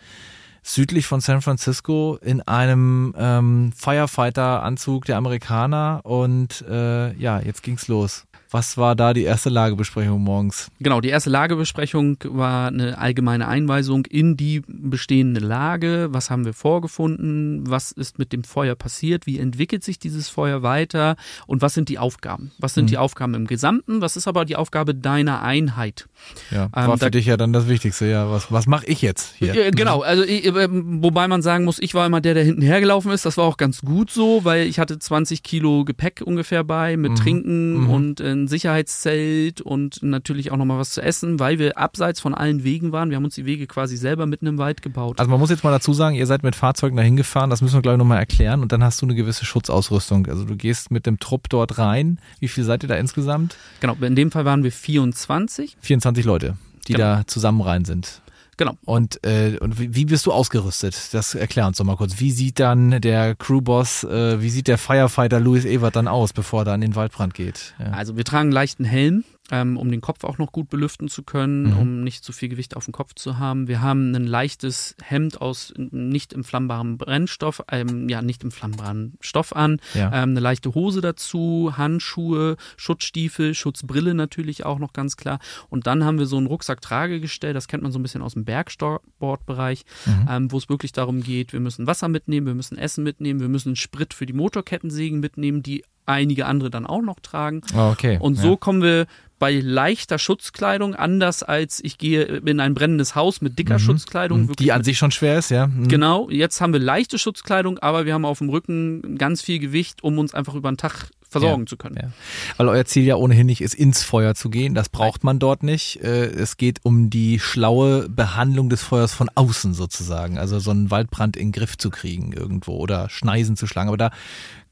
südlich 0.63 1.07
von 1.07 1.21
San 1.21 1.43
Francisco, 1.43 2.19
in 2.23 2.43
einem 2.43 3.15
ähm, 3.17 3.73
Firefighter-Anzug 3.77 5.05
der 5.07 5.17
Amerikaner 5.17 6.01
und 6.05 6.63
äh, 6.69 7.15
ja, 7.15 7.41
jetzt 7.41 7.63
ging's 7.63 7.89
los. 7.89 8.27
Was 8.55 8.77
war 8.77 8.95
da 8.95 9.15
die 9.15 9.25
erste 9.25 9.51
Lagebesprechung 9.51 10.21
morgens? 10.23 10.71
Genau, 10.79 11.01
die 11.01 11.09
erste 11.09 11.29
Lagebesprechung 11.29 12.19
war 12.23 12.69
eine 12.69 12.99
allgemeine 12.99 13.49
Einweisung 13.49 14.07
in 14.07 14.37
die 14.37 14.63
bestehende 14.69 15.41
Lage. 15.41 16.07
Was 16.13 16.31
haben 16.31 16.45
wir 16.45 16.53
vorgefunden? 16.53 17.69
Was 17.69 17.91
ist 17.91 18.21
mit 18.21 18.33
dem 18.33 18.45
Feuer 18.45 18.77
passiert? 18.77 19.27
Wie 19.27 19.41
entwickelt 19.41 19.83
sich 19.83 19.99
dieses 19.99 20.29
Feuer 20.29 20.63
weiter? 20.63 21.17
Und 21.49 21.63
was 21.63 21.75
sind 21.75 21.89
die 21.89 21.99
Aufgaben? 21.99 22.53
Was 22.61 22.75
sind 22.75 22.85
mhm. 22.85 22.91
die 22.91 22.99
Aufgaben 22.99 23.35
im 23.35 23.49
Gesamten? 23.49 24.01
Was 24.01 24.17
ist 24.17 24.29
aber 24.29 24.45
die 24.45 24.55
Aufgabe 24.55 24.95
deiner 24.95 25.43
Einheit? 25.43 26.07
Ja, 26.53 26.69
war 26.71 26.91
ähm, 26.91 26.99
für 27.01 27.11
dich 27.11 27.27
ja 27.27 27.37
dann 27.37 27.53
das 27.53 27.67
Wichtigste. 27.67 28.07
Ja, 28.07 28.31
was, 28.31 28.53
was 28.53 28.69
mache 28.69 28.87
ich 28.87 29.03
jetzt 29.03 29.35
hier? 29.35 29.53
Äh, 29.53 29.73
genau, 29.73 30.03
also 30.03 30.23
ich, 30.23 30.47
äh, 30.47 30.69
wobei 30.71 31.27
man 31.27 31.43
sagen 31.43 31.65
muss, 31.65 31.81
ich 31.81 31.93
war 31.95 32.07
immer 32.07 32.21
der, 32.21 32.35
der 32.35 32.45
hinten 32.45 32.63
hergelaufen 32.63 33.11
ist. 33.11 33.27
Das 33.27 33.37
war 33.37 33.47
auch 33.47 33.57
ganz 33.57 33.81
gut 33.81 34.13
so, 34.13 34.45
weil 34.45 34.69
ich 34.69 34.79
hatte 34.79 34.97
20 34.97 35.43
Kilo 35.43 35.85
Gepäck 35.85 36.23
ungefähr 36.25 36.63
bei 36.63 36.97
mit 36.97 37.11
mhm. 37.11 37.17
Trinken 37.17 37.81
mhm. 37.81 37.91
und 37.91 38.21
ein 38.45 38.49
Sicherheitszelt 38.49 39.61
und 39.61 40.03
natürlich 40.03 40.53
auch 40.53 40.57
nochmal 40.57 40.79
was 40.79 40.91
zu 40.91 41.03
essen, 41.03 41.41
weil 41.41 41.59
wir 41.59 41.79
abseits 41.79 42.21
von 42.21 42.35
allen 42.35 42.65
Wegen 42.65 42.93
waren. 42.93 43.11
Wir 43.11 43.17
haben 43.17 43.25
uns 43.25 43.35
die 43.35 43.47
Wege 43.47 43.67
quasi 43.67 43.97
selber 43.97 44.27
mitten 44.27 44.47
im 44.47 44.59
Wald 44.59 44.83
gebaut. 44.83 45.19
Also 45.19 45.31
man 45.31 45.41
muss 45.41 45.51
jetzt 45.51 45.65
mal 45.65 45.71
dazu 45.71 45.93
sagen, 45.93 46.15
ihr 46.15 46.27
seid 46.27 46.43
mit 46.43 46.55
Fahrzeugen 46.55 46.97
dahin 46.97 47.17
gefahren, 47.17 47.51
das 47.51 47.63
müssen 47.63 47.75
wir 47.75 47.83
gleich 47.83 47.97
nochmal 47.97 48.19
erklären 48.19 48.63
und 48.63 48.73
dann 48.73 48.85
hast 48.85 49.03
du 49.03 49.07
eine 49.07 49.15
gewisse 49.15 49.45
Schutzausrüstung. 49.45 50.27
Also 50.27 50.45
du 50.45 50.57
gehst 50.57 50.91
mit 50.91 51.07
dem 51.07 51.19
Trupp 51.19 51.49
dort 51.49 51.79
rein. 51.79 52.19
Wie 52.41 52.49
viel 52.49 52.65
seid 52.65 52.83
ihr 52.83 52.89
da 52.89 52.97
insgesamt? 52.97 53.57
Genau, 53.81 53.97
in 54.01 54.17
dem 54.17 54.31
Fall 54.31 54.45
waren 54.45 54.63
wir 54.63 54.73
24. 54.73 55.77
24 55.81 56.25
Leute, 56.25 56.57
die 56.87 56.93
genau. 56.93 57.17
da 57.17 57.27
zusammen 57.27 57.61
rein 57.61 57.85
sind. 57.85 58.23
Genau. 58.57 58.77
Und, 58.85 59.25
äh, 59.25 59.59
und 59.61 59.79
wie 59.79 60.05
bist 60.05 60.27
du 60.27 60.33
ausgerüstet? 60.33 61.13
Das 61.13 61.35
erklär 61.35 61.67
uns 61.67 61.79
doch 61.79 61.85
mal 61.85 61.97
kurz. 61.97 62.21
Wie 62.21 62.31
sieht 62.31 62.61
dann 62.61 63.01
der 63.01 63.35
Crewboss, 63.35 64.05
äh, 64.05 64.41
wie 64.41 64.51
sieht 64.51 64.69
der 64.69 64.79
Firefighter 64.79 65.41
Louis 65.41 65.65
Evert 65.65 65.97
dann 65.97 66.09
aus, 66.09 66.33
bevor 66.33 66.63
er 66.63 66.65
dann 66.65 66.83
in 66.83 66.91
den 66.91 66.97
Waldbrand 66.97 67.35
geht? 67.35 67.75
Ja. 67.79 67.91
Also 67.91 68.17
wir 68.17 68.25
tragen 68.25 68.45
einen 68.45 68.53
leichten 68.53 68.85
Helm, 68.85 69.25
ähm, 69.51 69.77
um 69.77 69.91
den 69.91 70.01
Kopf 70.01 70.25
auch 70.25 70.39
noch 70.39 70.53
gut 70.53 70.71
belüften 70.71 71.09
zu 71.09 71.23
können, 71.23 71.65
mhm. 71.65 71.79
um 71.79 72.05
nicht 72.05 72.25
zu 72.25 72.33
viel 72.33 72.49
Gewicht 72.49 72.77
auf 72.77 72.87
dem 72.87 72.93
Kopf 72.93 73.15
zu 73.15 73.39
haben. 73.39 73.69
Wir 73.69 73.83
haben 73.83 74.15
ein 74.15 74.27
leichtes 74.27 74.97
Hemd 75.03 75.41
aus 75.41 75.75
nicht 75.77 76.33
entflammbaren 76.33 76.97
Brennstoff, 76.97 77.63
ähm, 77.71 78.09
ja, 78.09 78.23
nicht 78.23 78.43
entflammbaren 78.43 79.19
Stoff 79.21 79.55
an, 79.55 79.81
ja. 79.93 80.07
ähm, 80.07 80.31
eine 80.31 80.41
leichte 80.41 80.75
Hose 80.75 81.03
dazu, 81.03 81.75
Handschuhe, 81.77 82.57
Schutzstiefel, 82.77 83.55
Schutzbrille 83.55 84.15
natürlich 84.15 84.65
auch 84.65 84.79
noch 84.79 84.95
ganz 84.95 85.17
klar. 85.17 85.39
Und 85.69 85.87
dann 85.87 86.05
haben 86.05 86.19
wir 86.19 86.27
so 86.27 86.39
ein 86.39 86.47
Rucksack-Tragegestell, 86.47 87.53
das 87.53 87.69
kennt 87.69 87.83
man 87.83 87.93
so 87.93 87.99
ein 87.99 88.03
bisschen 88.03 88.23
aus 88.23 88.35
dem 88.35 88.47
Bergsportbereich, 88.47 89.85
mhm. 90.07 90.29
ähm, 90.31 90.53
wo 90.53 90.57
es 90.57 90.71
wirklich 90.71 90.93
darum 90.93 91.23
geht, 91.23 91.53
wir 91.53 91.61
müssen 91.61 91.87
Wasser 91.87 92.09
mitnehmen, 92.09 92.47
wir 92.47 92.55
müssen 92.55 92.79
Essen 92.79 93.05
mitnehmen, 93.05 93.41
wir 93.41 93.49
müssen 93.49 93.77
Sprit 93.77 94.15
für 94.15 94.25
die 94.25 94.33
Motorkettensägen 94.33 95.21
mitnehmen, 95.21 95.63
die 95.63 95.85
einige 96.07 96.47
andere 96.47 96.71
dann 96.71 96.87
auch 96.87 97.03
noch 97.03 97.21
tragen. 97.21 97.63
Oh, 97.77 97.91
okay. 97.91 98.19
Und 98.21 98.37
so 98.37 98.51
ja. 98.51 98.57
kommen 98.57 98.83
wir 98.83 99.07
bei 99.39 99.61
leichter 99.61 100.19
Schutzkleidung, 100.19 100.95
anders 100.95 101.43
als 101.43 101.81
ich 101.83 101.99
gehe 101.99 102.23
in 102.23 102.61
ein 102.61 102.73
brennendes 102.73 103.15
Haus 103.15 103.41
mit 103.41 103.59
dicker 103.59 103.75
mhm. 103.75 103.81
Schutzkleidung. 103.81 104.47
Mhm. 104.47 104.57
Die 104.57 104.73
an 104.73 104.85
sich 104.85 104.97
schon 104.97 105.11
schwer 105.11 105.39
ist, 105.39 105.51
ja. 105.51 105.67
Mhm. 105.67 105.89
Genau, 105.89 106.31
jetzt 106.31 106.61
haben 106.61 106.73
wir 106.73 106.81
leichte 106.81 107.19
Schutzkleidung, 107.19 107.79
aber 107.79 108.07
wir 108.07 108.15
haben 108.15 108.25
auf 108.25 108.39
dem 108.39 108.49
Rücken 108.49 109.19
ganz 109.19 109.43
viel 109.43 109.59
Gewicht, 109.59 110.03
um 110.03 110.19
uns 110.19 110.35
einfach 110.35 110.55
über 110.55 110.71
den 110.71 110.77
Tag 110.77 111.11
versorgen 111.29 111.63
ja, 111.63 111.67
zu 111.67 111.77
können. 111.77 111.97
Ja. 112.01 112.09
Weil 112.57 112.69
euer 112.69 112.85
Ziel 112.85 113.05
ja 113.05 113.17
ohnehin 113.17 113.47
nicht 113.47 113.61
ist, 113.61 113.75
ins 113.75 114.03
Feuer 114.03 114.35
zu 114.35 114.51
gehen. 114.51 114.75
Das 114.75 114.89
braucht 114.89 115.25
man 115.25 115.39
dort 115.39 115.63
nicht. 115.63 116.01
Äh, 116.03 116.27
es 116.27 116.57
geht 116.57 116.79
um 116.85 117.11
die 117.11 117.41
schlaue 117.41 118.09
Behandlung 118.09 118.71
des 118.71 118.83
Feuers 118.83 119.13
von 119.13 119.29
außen 119.35 119.75
sozusagen. 119.75 120.39
Also 120.39 120.61
so 120.61 120.71
einen 120.71 120.91
Waldbrand 120.91 121.37
in 121.37 121.49
den 121.49 121.53
Griff 121.53 121.77
zu 121.77 121.91
kriegen 121.91 122.33
irgendwo 122.33 122.77
oder 122.77 123.09
Schneisen 123.11 123.57
zu 123.57 123.67
schlagen. 123.67 123.89
Aber 123.89 123.99
da 123.99 124.11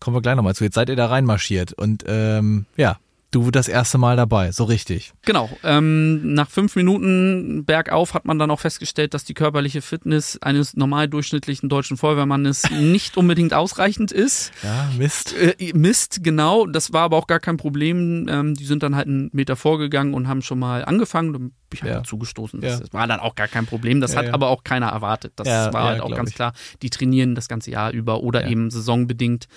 kommen 0.03 0.17
wir 0.17 0.23
gleich 0.23 0.37
nochmal 0.37 0.55
zu. 0.55 0.65
Jetzt 0.65 0.75
seid 0.75 0.89
ihr 0.89 0.97
da 0.97 1.07
reinmarschiert 1.07 1.73
und 1.73 2.05
ähm, 2.07 2.67
ja, 2.77 2.99
du 3.31 3.51
das 3.51 3.67
erste 3.69 3.99
Mal 3.99 4.17
dabei, 4.17 4.53
so 4.53 4.65
richtig. 4.65 5.13
Genau. 5.23 5.49
Ähm, 5.65 6.35
nach 6.35 6.51
fünf 6.51 6.77
Minuten 6.77 7.65
bergauf 7.65 8.15
hat 8.15 8.25
man 8.25 8.39
dann 8.39 8.51
auch 8.51 8.61
festgestellt, 8.61 9.15
dass 9.15 9.25
die 9.25 9.35
körperliche 9.35 9.81
Fitness 9.81 10.39
eines 10.43 10.75
normal 10.75 11.09
durchschnittlichen 11.09 11.69
deutschen 11.69 11.97
Feuerwehrmannes 11.97 12.71
nicht 12.81 13.17
unbedingt 13.17 13.55
ausreichend 13.55 14.13
ist. 14.13 14.53
Ja, 14.63 14.91
Mist. 14.97 15.35
Äh, 15.35 15.73
Mist, 15.73 16.23
genau. 16.23 16.67
Das 16.67 16.93
war 16.93 17.03
aber 17.03 17.17
auch 17.17 17.27
gar 17.27 17.41
kein 17.41 17.57
Problem. 17.57 18.27
Ähm, 18.29 18.55
die 18.55 18.65
sind 18.65 18.83
dann 18.83 18.95
halt 18.95 19.09
einen 19.09 19.31
Meter 19.33 19.57
vorgegangen 19.57 20.15
und 20.15 20.29
haben 20.29 20.43
schon 20.43 20.59
mal 20.59 20.85
angefangen 20.85 21.53
ich 21.75 21.83
habe 21.83 21.93
ja. 21.93 22.03
zugestoßen. 22.05 22.61
Das, 22.61 22.81
ja. 22.81 22.87
war 22.93 23.07
dann 23.07 23.21
auch 23.21 23.35
gar 23.35 23.49
kein 23.49 23.67
Problem. 23.67 24.01
Das 24.01 24.17
hat 24.17 24.29
aber 24.29 24.49
auch 24.49 24.65
keiner 24.65 24.89
erwartet. 24.89 25.33
Das 25.37 25.73
war 25.73 25.85
halt 25.85 26.01
auch 26.01 26.15
ganz 26.15 26.31
ich. 26.31 26.37
klar. 26.37 26.53
Die 26.83 26.91
trainieren 26.91 27.35
das 27.35 27.49
ganze 27.49 27.71
Jahr 27.71 27.93
über 27.93 28.23
oder 28.23 28.47
eben 28.47 28.71
saisonbedingt. 28.71 29.49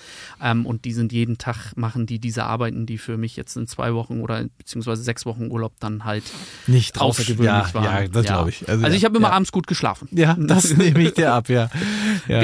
Ähm, 0.42 0.66
und 0.66 0.84
die 0.84 0.92
sind 0.92 1.12
jeden 1.12 1.38
Tag, 1.38 1.76
machen 1.76 2.06
die 2.06 2.18
diese 2.18 2.44
Arbeiten, 2.44 2.86
die 2.86 2.98
für 2.98 3.16
mich 3.16 3.36
jetzt 3.36 3.56
in 3.56 3.66
zwei 3.66 3.94
Wochen 3.94 4.20
oder 4.20 4.44
beziehungsweise 4.58 5.02
sechs 5.02 5.26
Wochen 5.26 5.50
Urlaub 5.50 5.72
dann 5.80 6.04
halt 6.04 6.24
nicht 6.66 7.00
außergewöhnlich 7.00 7.74
waren. 7.74 7.84
Ja, 7.84 8.08
das 8.08 8.26
glaube 8.26 8.50
ich. 8.50 8.68
Also, 8.68 8.84
also 8.84 8.96
ich 8.96 9.04
habe 9.04 9.16
immer 9.16 9.32
abends 9.32 9.52
gut 9.52 9.66
geschlafen. 9.66 10.08
Ja, 10.12 10.36
das 10.38 10.76
nehme 10.76 11.00
ich 11.02 11.14
dir 11.14 11.32
ab, 11.32 11.48
ja. 11.48 11.70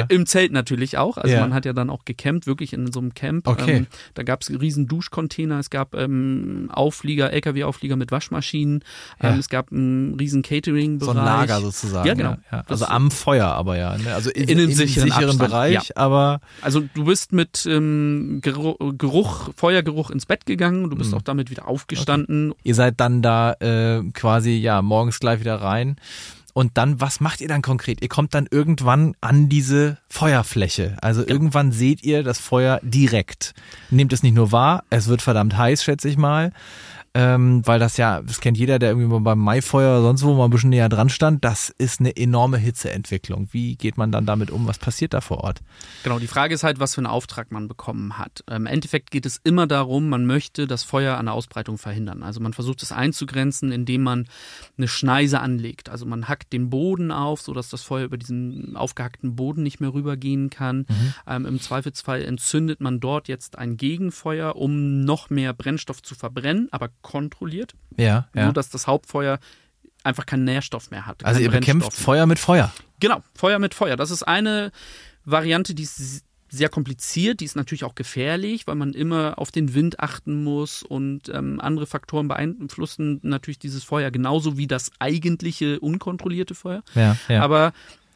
Im 0.08 0.26
Zelt 0.26 0.52
natürlich 0.52 0.98
auch. 0.98 1.16
Also 1.16 1.36
man 1.36 1.54
hat 1.54 1.64
ja 1.64 1.72
dann 1.72 1.90
auch 1.90 2.04
gecampt, 2.04 2.46
wirklich 2.46 2.72
in 2.72 2.92
so 2.92 3.00
einem 3.00 3.14
Camp. 3.14 3.46
Okay. 3.46 3.76
Ähm, 3.76 3.86
da 4.14 4.22
gab 4.22 4.42
es 4.42 4.50
riesen 4.50 4.86
Duschcontainer, 4.86 5.58
es 5.58 5.70
gab 5.70 5.94
ähm, 5.94 6.70
Auflieger, 6.72 7.32
LKW-Auflieger 7.32 7.96
mit 7.96 8.10
Waschmaschinen, 8.10 8.84
ähm, 9.20 9.38
es 9.38 9.48
gab 9.48 9.61
einen 9.70 10.14
riesen 10.14 10.42
Catering-Bereich. 10.42 11.14
So 11.14 11.18
ein 11.18 11.24
Lager 11.24 11.60
sozusagen. 11.60 12.08
Ja, 12.08 12.14
genau. 12.14 12.36
Ja, 12.50 12.64
Also 12.66 12.86
am 12.86 13.10
Feuer 13.10 13.48
aber 13.48 13.76
ja. 13.76 13.96
Ne? 13.96 14.14
Also 14.14 14.30
in, 14.30 14.48
in 14.48 14.58
einem 14.58 14.72
sicheren, 14.72 15.08
sicheren 15.08 15.38
Bereich, 15.38 15.74
ja. 15.74 15.96
aber. 15.96 16.40
Also 16.60 16.82
du 16.94 17.04
bist 17.04 17.32
mit 17.32 17.66
ähm, 17.66 18.40
Geruch, 18.42 19.50
Feuergeruch 19.56 20.10
ins 20.10 20.26
Bett 20.26 20.46
gegangen, 20.46 20.90
du 20.90 20.96
bist 20.96 21.12
mhm. 21.12 21.18
auch 21.18 21.22
damit 21.22 21.50
wieder 21.50 21.68
aufgestanden. 21.68 22.52
Okay. 22.52 22.60
Ihr 22.64 22.74
seid 22.74 23.00
dann 23.00 23.22
da 23.22 23.52
äh, 23.60 24.02
quasi 24.12 24.52
ja 24.52 24.82
morgens 24.82 25.20
gleich 25.20 25.40
wieder 25.40 25.56
rein. 25.56 25.96
Und 26.54 26.76
dann, 26.76 27.00
was 27.00 27.20
macht 27.20 27.40
ihr 27.40 27.48
dann 27.48 27.62
konkret? 27.62 28.02
Ihr 28.02 28.08
kommt 28.08 28.34
dann 28.34 28.46
irgendwann 28.50 29.14
an 29.22 29.48
diese 29.48 29.96
Feuerfläche. 30.08 30.96
Also 31.00 31.22
ja. 31.22 31.28
irgendwann 31.28 31.72
seht 31.72 32.02
ihr 32.02 32.22
das 32.22 32.38
Feuer 32.38 32.78
direkt. 32.82 33.54
Nehmt 33.90 34.12
es 34.12 34.22
nicht 34.22 34.34
nur 34.34 34.52
wahr, 34.52 34.84
es 34.90 35.08
wird 35.08 35.22
verdammt 35.22 35.56
heiß, 35.56 35.82
schätze 35.82 36.08
ich 36.08 36.18
mal 36.18 36.52
ähm, 37.14 37.60
weil 37.66 37.78
das 37.78 37.98
ja, 37.98 38.22
das 38.22 38.40
kennt 38.40 38.56
jeder, 38.56 38.78
der 38.78 38.90
irgendwie 38.90 39.08
mal 39.08 39.20
beim 39.20 39.38
Maifeuer 39.38 39.98
oder 39.98 40.02
sonst 40.02 40.22
wo 40.22 40.32
mal 40.32 40.44
ein 40.44 40.50
bisschen 40.50 40.70
näher 40.70 40.88
dran 40.88 41.10
stand, 41.10 41.44
das 41.44 41.68
ist 41.68 42.00
eine 42.00 42.16
enorme 42.16 42.56
Hitzeentwicklung. 42.56 43.48
Wie 43.52 43.76
geht 43.76 43.98
man 43.98 44.10
dann 44.10 44.24
damit 44.24 44.50
um? 44.50 44.66
Was 44.66 44.78
passiert 44.78 45.12
da 45.12 45.20
vor 45.20 45.44
Ort? 45.44 45.60
Genau, 46.04 46.18
die 46.18 46.26
Frage 46.26 46.54
ist 46.54 46.64
halt, 46.64 46.80
was 46.80 46.94
für 46.94 47.00
einen 47.00 47.06
Auftrag 47.06 47.52
man 47.52 47.68
bekommen 47.68 48.16
hat. 48.16 48.42
Im 48.50 48.64
Endeffekt 48.64 49.10
geht 49.10 49.26
es 49.26 49.40
immer 49.44 49.66
darum, 49.66 50.08
man 50.08 50.24
möchte 50.24 50.66
das 50.66 50.84
Feuer 50.84 51.18
an 51.18 51.26
der 51.26 51.34
Ausbreitung 51.34 51.76
verhindern. 51.76 52.22
Also 52.22 52.40
man 52.40 52.54
versucht 52.54 52.82
es 52.82 52.92
einzugrenzen, 52.92 53.72
indem 53.72 54.04
man 54.04 54.26
eine 54.78 54.88
Schneise 54.88 55.40
anlegt. 55.40 55.90
Also 55.90 56.06
man 56.06 56.28
hackt 56.28 56.54
den 56.54 56.70
Boden 56.70 57.10
auf, 57.10 57.42
sodass 57.42 57.68
das 57.68 57.82
Feuer 57.82 58.06
über 58.06 58.16
diesen 58.16 58.74
aufgehackten 58.74 59.36
Boden 59.36 59.62
nicht 59.62 59.80
mehr 59.80 59.92
rübergehen 59.92 60.48
kann. 60.48 60.86
Mhm. 60.88 61.14
Ähm, 61.26 61.46
Im 61.46 61.60
Zweifelsfall 61.60 62.22
entzündet 62.22 62.80
man 62.80 63.00
dort 63.00 63.28
jetzt 63.28 63.58
ein 63.58 63.76
Gegenfeuer, 63.76 64.56
um 64.56 65.04
noch 65.04 65.28
mehr 65.28 65.52
Brennstoff 65.52 66.02
zu 66.02 66.14
verbrennen, 66.14 66.68
aber 66.70 66.88
kontrolliert. 67.02 67.74
Ja, 67.96 68.28
ja. 68.34 68.46
So 68.46 68.52
dass 68.52 68.70
das 68.70 68.86
Hauptfeuer 68.86 69.38
einfach 70.04 70.26
keinen 70.26 70.44
Nährstoff 70.44 70.90
mehr 70.90 71.06
hat. 71.06 71.24
Also 71.24 71.40
ihr 71.40 71.50
bekämpft 71.50 71.92
Feuer 71.92 72.26
mit 72.26 72.38
Feuer. 72.38 72.72
Genau, 73.00 73.22
Feuer 73.34 73.58
mit 73.58 73.74
Feuer. 73.74 73.96
Das 73.96 74.10
ist 74.10 74.22
eine 74.22 74.72
Variante, 75.24 75.74
die 75.74 75.84
ist 75.84 76.24
sehr 76.48 76.68
kompliziert, 76.68 77.40
die 77.40 77.46
ist 77.46 77.56
natürlich 77.56 77.82
auch 77.82 77.94
gefährlich, 77.94 78.66
weil 78.66 78.74
man 78.74 78.92
immer 78.92 79.38
auf 79.38 79.50
den 79.50 79.72
Wind 79.72 80.00
achten 80.00 80.44
muss 80.44 80.82
und 80.82 81.30
ähm, 81.30 81.60
andere 81.60 81.86
Faktoren 81.86 82.28
beeinflussen 82.28 83.20
natürlich 83.22 83.58
dieses 83.58 83.84
Feuer 83.84 84.10
genauso 84.10 84.58
wie 84.58 84.66
das 84.66 84.90
eigentliche 84.98 85.80
unkontrollierte 85.80 86.54
Feuer. 86.54 86.82
Ja, 86.94 87.16
ja. 87.28 87.42
Aber 87.42 87.72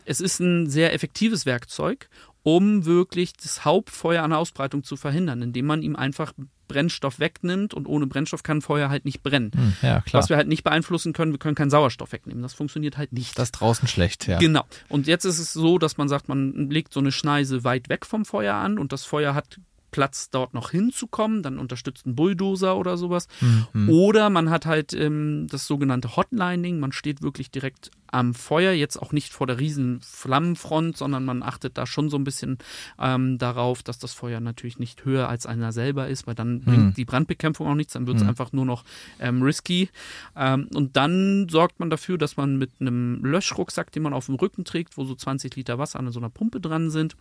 es 0.06 0.20
ist 0.20 0.40
ein 0.40 0.68
sehr 0.68 0.94
effektives 0.94 1.46
Werkzeug, 1.46 2.08
um 2.42 2.84
wirklich 2.84 3.32
das 3.34 3.64
Hauptfeuer 3.64 4.22
an 4.22 4.30
der 4.30 4.38
Ausbreitung 4.38 4.84
zu 4.84 4.96
verhindern, 4.96 5.42
indem 5.42 5.66
man 5.66 5.82
ihm 5.82 5.96
einfach 5.96 6.32
Brennstoff 6.68 7.20
wegnimmt 7.20 7.74
und 7.74 7.86
ohne 7.86 8.06
Brennstoff 8.06 8.42
kann 8.42 8.60
Feuer 8.62 8.88
halt 8.88 9.04
nicht 9.04 9.22
brennen. 9.22 9.50
Hm, 9.54 9.76
ja, 9.82 10.00
klar. 10.00 10.22
Was 10.22 10.28
wir 10.28 10.36
halt 10.36 10.48
nicht 10.48 10.64
beeinflussen 10.64 11.12
können, 11.12 11.32
wir 11.32 11.38
können 11.38 11.54
keinen 11.54 11.70
Sauerstoff 11.70 12.12
wegnehmen. 12.12 12.42
Das 12.42 12.54
funktioniert 12.54 12.96
halt 12.96 13.12
nicht. 13.12 13.38
Das 13.38 13.48
ist 13.48 13.52
draußen 13.52 13.86
schlecht, 13.88 14.26
ja. 14.26 14.38
Genau. 14.38 14.64
Und 14.88 15.06
jetzt 15.06 15.24
ist 15.24 15.38
es 15.38 15.52
so, 15.52 15.78
dass 15.78 15.96
man 15.96 16.08
sagt, 16.08 16.28
man 16.28 16.70
legt 16.70 16.92
so 16.92 17.00
eine 17.00 17.12
Schneise 17.12 17.64
weit 17.64 17.88
weg 17.88 18.06
vom 18.06 18.24
Feuer 18.24 18.54
an 18.54 18.78
und 18.78 18.92
das 18.92 19.04
Feuer 19.04 19.34
hat 19.34 19.60
Platz, 19.96 20.28
dort 20.28 20.52
noch 20.52 20.72
hinzukommen. 20.72 21.42
Dann 21.42 21.58
unterstützt 21.58 22.04
ein 22.04 22.14
Bulldozer 22.14 22.76
oder 22.76 22.98
sowas. 22.98 23.28
Mhm. 23.40 23.88
Oder 23.88 24.28
man 24.28 24.50
hat 24.50 24.66
halt 24.66 24.92
ähm, 24.92 25.46
das 25.50 25.66
sogenannte 25.66 26.16
Hotlining. 26.16 26.78
Man 26.78 26.92
steht 26.92 27.22
wirklich 27.22 27.50
direkt 27.50 27.90
am 28.08 28.34
Feuer, 28.34 28.72
jetzt 28.72 29.00
auch 29.00 29.12
nicht 29.12 29.32
vor 29.32 29.46
der 29.46 29.58
riesen 29.58 30.00
Flammenfront, 30.02 30.98
sondern 30.98 31.24
man 31.24 31.42
achtet 31.42 31.78
da 31.78 31.86
schon 31.86 32.10
so 32.10 32.18
ein 32.18 32.24
bisschen 32.24 32.58
ähm, 32.98 33.38
darauf, 33.38 33.82
dass 33.82 33.98
das 33.98 34.12
Feuer 34.12 34.40
natürlich 34.40 34.78
nicht 34.78 35.06
höher 35.06 35.30
als 35.30 35.46
einer 35.46 35.72
selber 35.72 36.08
ist, 36.08 36.26
weil 36.26 36.34
dann 36.34 36.60
bringt 36.60 36.98
die 36.98 37.06
Brandbekämpfung 37.06 37.66
auch 37.66 37.74
nichts, 37.74 37.94
dann 37.94 38.06
wird 38.06 38.18
es 38.18 38.22
einfach 38.22 38.52
nur 38.52 38.66
noch 38.66 38.84
ähm, 39.18 39.42
risky. 39.42 39.88
Ähm, 40.36 40.68
und 40.74 40.96
dann 40.96 41.48
sorgt 41.48 41.80
man 41.80 41.88
dafür, 41.88 42.18
dass 42.18 42.36
man 42.36 42.58
mit 42.58 42.70
einem 42.80 43.24
Löschrucksack, 43.24 43.92
den 43.92 44.02
man 44.02 44.12
auf 44.12 44.26
dem 44.26 44.34
Rücken 44.34 44.64
trägt, 44.64 44.98
wo 44.98 45.04
so 45.04 45.14
20 45.14 45.56
Liter 45.56 45.78
Wasser 45.78 45.98
an 45.98 46.10
so 46.10 46.20
einer 46.20 46.30
Pumpe 46.30 46.60
dran 46.60 46.90
sind, 46.90 47.16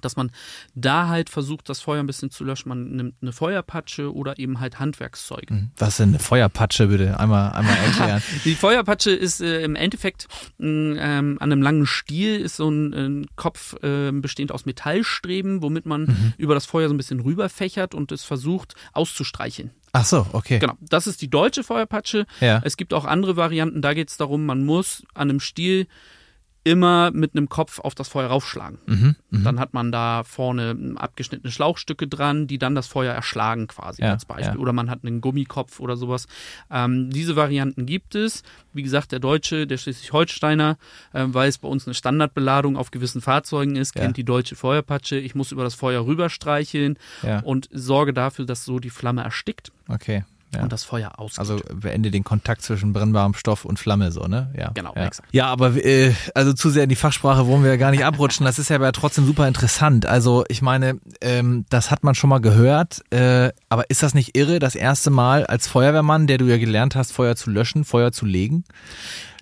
dass 0.00 0.14
man 0.14 0.30
da 0.76 1.08
halt 1.08 1.28
versucht, 1.28 1.68
das 1.68 1.80
Feuer 1.80 1.98
ein 1.98 2.06
bisschen 2.06 2.30
zu 2.30 2.44
löschen. 2.44 2.68
Man 2.68 2.90
nimmt 2.92 3.14
eine 3.20 3.32
Feuerpatsche 3.32 4.14
oder 4.14 4.38
eben 4.38 4.60
halt 4.60 4.78
Handwerkszeug. 4.78 5.48
Was 5.76 5.88
ist 5.88 5.98
denn 5.98 6.10
eine 6.10 6.20
Feuerpatsche, 6.20 6.86
bitte? 6.86 7.18
Einmal, 7.18 7.50
einmal 7.50 7.76
erklären. 7.84 8.22
Die 8.44 8.54
Feuerpatsche 8.54 9.10
ist 9.10 9.40
äh, 9.40 9.62
im 9.64 9.74
Endeffekt 9.74 10.28
mh, 10.58 11.00
ähm, 11.00 11.38
an 11.40 11.50
einem 11.50 11.62
langen 11.62 11.84
Stiel 11.84 12.36
ist 12.40 12.54
so 12.56 12.70
ein, 12.70 12.94
ein 12.94 13.26
Kopf 13.34 13.74
äh, 13.82 14.12
bestehend 14.12 14.52
aus 14.52 14.66
Metallstreben, 14.66 15.62
womit 15.62 15.84
man 15.84 16.02
Mhm. 16.02 16.32
über 16.38 16.54
das 16.54 16.64
Feuer 16.64 16.86
so 16.86 16.94
ein 16.94 16.96
bisschen 16.96 17.18
rüberfächert 17.18 17.92
und 17.94 18.12
es 18.12 18.22
versucht 18.22 18.74
auszustreicheln. 18.92 19.72
Ach 19.92 20.04
so, 20.04 20.26
okay. 20.32 20.58
Genau, 20.60 20.74
das 20.80 21.06
ist 21.08 21.22
die 21.22 21.28
deutsche 21.30 21.64
Feuerpatsche. 21.64 22.26
Ja. 22.40 22.60
Es 22.64 22.76
gibt 22.76 22.94
auch 22.94 23.04
andere 23.04 23.34
Varianten, 23.36 23.82
da 23.82 23.94
geht 23.94 24.10
es 24.10 24.16
darum, 24.16 24.46
man 24.46 24.64
muss 24.64 25.02
an 25.14 25.28
einem 25.30 25.40
Stiel 25.40 25.86
immer 26.64 27.10
mit 27.12 27.34
einem 27.34 27.48
Kopf 27.48 27.78
auf 27.78 27.94
das 27.94 28.08
Feuer 28.08 28.28
raufschlagen. 28.28 28.78
Mhm, 28.86 29.16
Dann 29.30 29.58
hat 29.60 29.72
man 29.74 29.90
da 29.92 30.22
vorne 30.24 30.94
abgeschnittene 30.96 31.50
Schlauchstücke 31.50 32.06
dran, 32.08 32.46
die 32.46 32.58
dann 32.58 32.74
das 32.74 32.86
Feuer 32.88 33.14
erschlagen 33.14 33.68
quasi 33.68 34.02
Ja, 34.02 34.12
als 34.12 34.24
Beispiel. 34.26 34.56
ja. 34.56 34.60
Oder 34.60 34.72
man 34.72 34.90
hat 34.90 35.04
einen 35.04 35.20
Gummikopf 35.20 35.80
oder 35.80 35.96
sowas. 35.96 36.26
Ähm, 36.70 37.10
diese 37.10 37.36
Varianten 37.36 37.86
gibt 37.86 38.14
es. 38.14 38.42
Wie 38.74 38.82
gesagt, 38.82 39.12
der 39.12 39.18
Deutsche, 39.20 39.66
der 39.66 39.78
Schleswig-Holsteiner, 39.78 40.76
äh, 41.12 41.24
weil 41.28 41.48
es 41.48 41.58
bei 41.58 41.68
uns 41.68 41.86
eine 41.86 41.94
Standardbeladung 41.94 42.76
auf 42.76 42.90
gewissen 42.90 43.20
Fahrzeugen 43.20 43.76
ist, 43.76 43.94
Ja. 43.96 44.02
kennt 44.02 44.16
die 44.16 44.24
deutsche 44.24 44.56
Feuerpatsche. 44.56 45.16
Ich 45.16 45.34
muss 45.34 45.52
über 45.52 45.64
das 45.64 45.74
Feuer 45.74 46.04
rüberstreicheln 46.06 46.98
und 47.44 47.68
sorge 47.72 48.12
dafür, 48.12 48.44
dass 48.44 48.64
so 48.64 48.78
die 48.78 48.90
Flamme 48.90 49.22
erstickt 49.22 49.72
Okay. 49.88 50.24
Ja. 50.54 50.62
und 50.62 50.72
das 50.72 50.84
Feuer 50.84 51.18
ausgeht. 51.18 51.40
Also 51.40 51.60
beende 51.74 52.10
den 52.10 52.24
Kontakt 52.24 52.62
zwischen 52.62 52.92
brennbarem 52.92 53.34
Stoff 53.34 53.64
und 53.64 53.78
Flamme, 53.78 54.12
so, 54.12 54.26
ne? 54.26 54.52
Ja. 54.56 54.70
Genau, 54.72 54.94
ja. 54.96 55.06
exakt. 55.06 55.28
Ja, 55.32 55.46
aber 55.46 55.76
äh, 55.76 56.14
also 56.34 56.52
zu 56.54 56.70
sehr 56.70 56.84
in 56.84 56.88
die 56.88 56.96
Fachsprache 56.96 57.46
wollen 57.46 57.62
wir 57.62 57.70
ja 57.70 57.76
gar 57.76 57.90
nicht 57.90 58.04
abrutschen. 58.04 58.46
Das 58.46 58.58
ist 58.58 58.70
ja 58.70 58.76
aber 58.76 58.92
trotzdem 58.92 59.26
super 59.26 59.46
interessant. 59.46 60.06
Also 60.06 60.44
ich 60.48 60.62
meine, 60.62 60.98
ähm, 61.20 61.66
das 61.68 61.90
hat 61.90 62.02
man 62.02 62.14
schon 62.14 62.30
mal 62.30 62.40
gehört. 62.40 63.02
Äh, 63.10 63.50
aber 63.68 63.90
ist 63.90 64.02
das 64.02 64.14
nicht 64.14 64.36
irre, 64.36 64.58
das 64.58 64.74
erste 64.74 65.10
Mal 65.10 65.44
als 65.46 65.68
Feuerwehrmann, 65.68 66.26
der 66.26 66.38
du 66.38 66.46
ja 66.46 66.56
gelernt 66.56 66.96
hast, 66.96 67.12
Feuer 67.12 67.36
zu 67.36 67.50
löschen, 67.50 67.84
Feuer 67.84 68.12
zu 68.12 68.24
legen? 68.24 68.64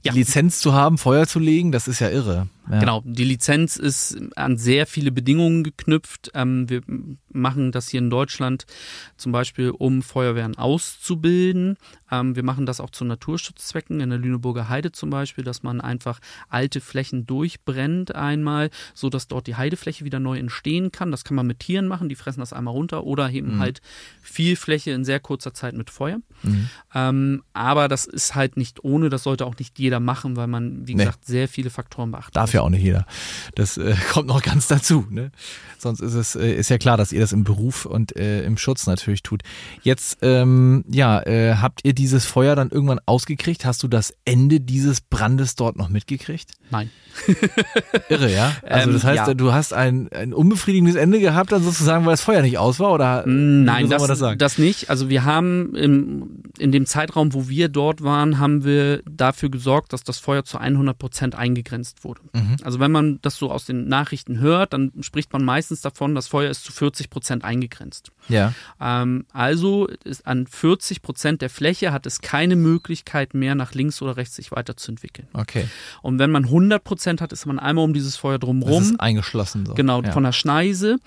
Ja. 0.03 0.13
Die 0.13 0.19
Lizenz 0.19 0.59
zu 0.61 0.75
haben, 0.75 0.99
Feuer 0.99 1.27
zu 1.27 1.39
legen, 1.39 1.73
das 1.73 1.89
ist 1.89 2.01
ja 2.01 2.09
irre. 2.09 2.49
Ja. 2.71 2.81
Genau, 2.81 3.03
die 3.05 3.25
Lizenz 3.25 3.77
ist 3.77 4.19
an 4.35 4.57
sehr 4.57 4.87
viele 4.87 5.13
Bedingungen 5.13 5.63
geknüpft. 5.63 6.31
Ähm, 6.35 6.69
wir 6.69 6.83
machen 7.33 7.71
das 7.73 7.89
hier 7.89 7.99
in 7.99 8.11
Deutschland 8.11 8.67
zum 9.17 9.31
Beispiel, 9.33 9.71
um 9.71 10.03
Feuerwehren 10.03 10.57
auszubilden. 10.59 11.77
Ähm, 12.11 12.35
wir 12.37 12.43
machen 12.43 12.67
das 12.67 12.81
auch 12.81 12.91
zu 12.91 13.05
Naturschutzzwecken 13.05 14.01
in 14.01 14.11
der 14.11 14.19
Lüneburger 14.19 14.69
Heide 14.69 14.93
zum 14.93 15.11
Beispiel, 15.11 15.45
dass 15.45 15.63
man 15.63 15.81
einfach 15.81 16.19
alte 16.49 16.81
Flächen 16.81 17.27
durchbrennt 17.27 18.15
einmal, 18.15 18.71
so 18.95 19.11
dass 19.11 19.29
dort 19.29 19.47
die 19.47 19.57
Heidefläche 19.57 20.05
wieder 20.05 20.19
neu 20.21 20.39
entstehen 20.39 20.91
kann. 20.93 21.11
Das 21.11 21.25
kann 21.25 21.37
man 21.37 21.47
mit 21.47 21.61
Tieren 21.61 21.87
machen, 21.89 22.09
die 22.09 22.15
fressen 22.17 22.41
das 22.41 22.53
einmal 22.53 22.75
runter 22.75 23.05
oder 23.05 23.31
eben 23.31 23.59
halt 23.59 23.81
viel 24.23 24.57
Fläche 24.57 24.91
in 24.91 25.05
sehr 25.05 25.21
kurzer 25.21 25.55
Zeit 25.55 25.75
mit 25.75 25.91
Feuer. 25.91 26.19
Ähm, 26.95 27.43
aber 27.53 27.89
das 27.89 28.07
ist 28.07 28.35
halt 28.35 28.57
nicht 28.57 28.83
ohne, 28.85 29.09
das 29.09 29.23
sollte 29.23 29.47
auch 29.47 29.57
nicht 29.59 29.79
jeder 29.79 30.01
machen, 30.01 30.37
weil 30.37 30.47
man, 30.47 30.87
wie 30.87 30.95
Nee. 30.95 31.05
gesagt, 31.05 31.25
sehr 31.25 31.49
viele 31.49 31.71
Faktoren 31.71 32.11
beachten 32.11 32.33
Darf 32.33 32.55
ja 32.57 32.63
auch 32.63 32.71
nicht 32.71 32.83
jeder. 32.83 33.07
Das 33.55 33.79
äh, 33.79 33.95
kommt 34.13 34.29
noch 34.29 34.43
ganz 34.43 34.67
dazu. 34.67 35.07
Ne? 35.11 35.31
Sonst 35.79 36.01
ist 36.01 36.15
es 36.15 36.35
äh, 36.35 36.53
ist 36.53 36.71
ja 36.71 36.79
klar, 36.79 36.97
dass 36.97 37.13
ihr 37.13 37.21
das 37.21 37.33
im 37.33 37.45
Beruf 37.45 37.87
und 37.87 38.17
äh, 38.17 38.43
im 38.45 38.57
Schutz 38.59 38.87
natürlich 38.87 39.23
tut. 39.23 39.43
Jetzt 39.83 40.19
ähm, 40.23 40.85
ja, 40.89 41.21
äh, 41.23 41.57
habt 41.57 41.81
ihr 41.85 41.93
dieses 41.93 42.25
Feuer 42.25 42.57
dann 42.57 42.71
irgendwann 42.71 43.01
ausgekriegt? 43.07 43.65
Hast 43.65 43.83
du 43.83 43.89
das 43.89 44.15
Ende 44.25 44.61
dieses 44.61 45.01
Brandes 45.01 45.55
dort 45.55 45.77
noch 45.77 45.89
mitgekriegt? 45.89 46.53
Nein. 46.71 46.91
Irre, 48.09 48.33
ja. 48.33 48.53
Also 48.63 48.89
Ähm, 48.89 48.95
das 48.95 49.05
heißt, 49.05 49.29
ja. 49.29 49.35
du 49.35 49.53
hast 49.53 49.73
ein, 49.73 50.09
ein 50.13 50.35
unbefriedigendes 50.35 50.97
Ende 50.97 51.21
gehabt, 51.21 51.53
dann 51.53 51.63
sozusagen, 51.63 52.05
weil 52.05 52.13
das 52.13 52.21
Feuer 52.21 52.43
nicht 52.43 52.59
aus 52.59 52.81
war, 52.81 52.93
oder? 52.93 53.25
Nein, 53.27 53.85
wie 53.85 53.99
soll 53.99 54.09
das, 54.09 54.19
das, 54.19 54.39
das 54.39 54.59
nicht. 54.59 54.91
Also 54.91 55.09
wir 55.09 55.25
haben 55.25 55.75
im, 55.75 56.43
in 56.59 56.73
dem 56.73 56.87
Zeitraum, 56.87 57.33
wo 57.33 57.49
wir 57.49 57.69
dort 57.69 58.03
waren, 58.03 58.39
haben 58.39 58.65
wir 58.65 59.03
dafür 59.09 59.51
gesorgt, 59.51 59.93
dass 59.93 60.03
das 60.03 60.19
Feuer 60.19 60.45
zu 60.45 60.59
100 60.59 60.99
Prozent 60.99 61.35
eingegrenzt 61.35 62.05
wurde. 62.05 62.21
Mhm. 62.33 62.46
Also 62.63 62.81
wenn 62.81 62.91
man 62.93 63.19
das 63.23 63.37
so 63.37 63.51
aus 63.51 63.65
den 63.65 63.89
Nachrichten 63.89 64.39
hört, 64.39 64.73
dann 64.73 64.93
spricht 65.01 65.33
man 65.33 65.45
meistens 65.45 65.81
davon, 65.81 66.15
das 66.15 66.29
Feuer 66.29 66.51
ist 66.51 66.65
zu 66.65 66.73
40 66.73 67.11
Prozent 67.11 67.45
eingegrenzt. 67.45 68.13
ja. 68.29 68.53
Ähm, 68.81 69.25
also 69.33 69.87
ist 70.05 70.27
an 70.27 70.47
40 70.47 71.03
Prozent 71.03 71.43
der 71.43 71.51
Fläche 71.51 71.93
hat 71.93 72.07
es 72.07 72.21
keine 72.21 72.57
Möglichkeit 72.57 73.35
mehr, 73.35 73.55
nach 73.55 73.75
links 73.75 74.01
oder 74.03 74.17
rechts 74.17 74.37
sich 74.37 74.53
weiterzuentwickeln. 74.53 75.29
Okay. 75.33 75.69
Und 76.03 76.19
wenn 76.19 76.31
man 76.31 76.45
100 76.45 76.83
Prozent 76.83 77.21
hat, 77.21 77.33
ist 77.33 77.47
man 77.47 77.59
einmal 77.59 77.85
um 77.85 77.95
dieses 77.95 78.17
Feuer 78.17 78.39
Das 78.39 78.47
drumherum. 78.47 78.83
ist 78.83 79.01
eingeschlossen 79.01 79.67
so. 79.67 79.75
Genau, 79.75 80.03
ja. 80.03 80.13
von 80.13 80.23
der 80.25 80.33
Schneise. 80.33 80.99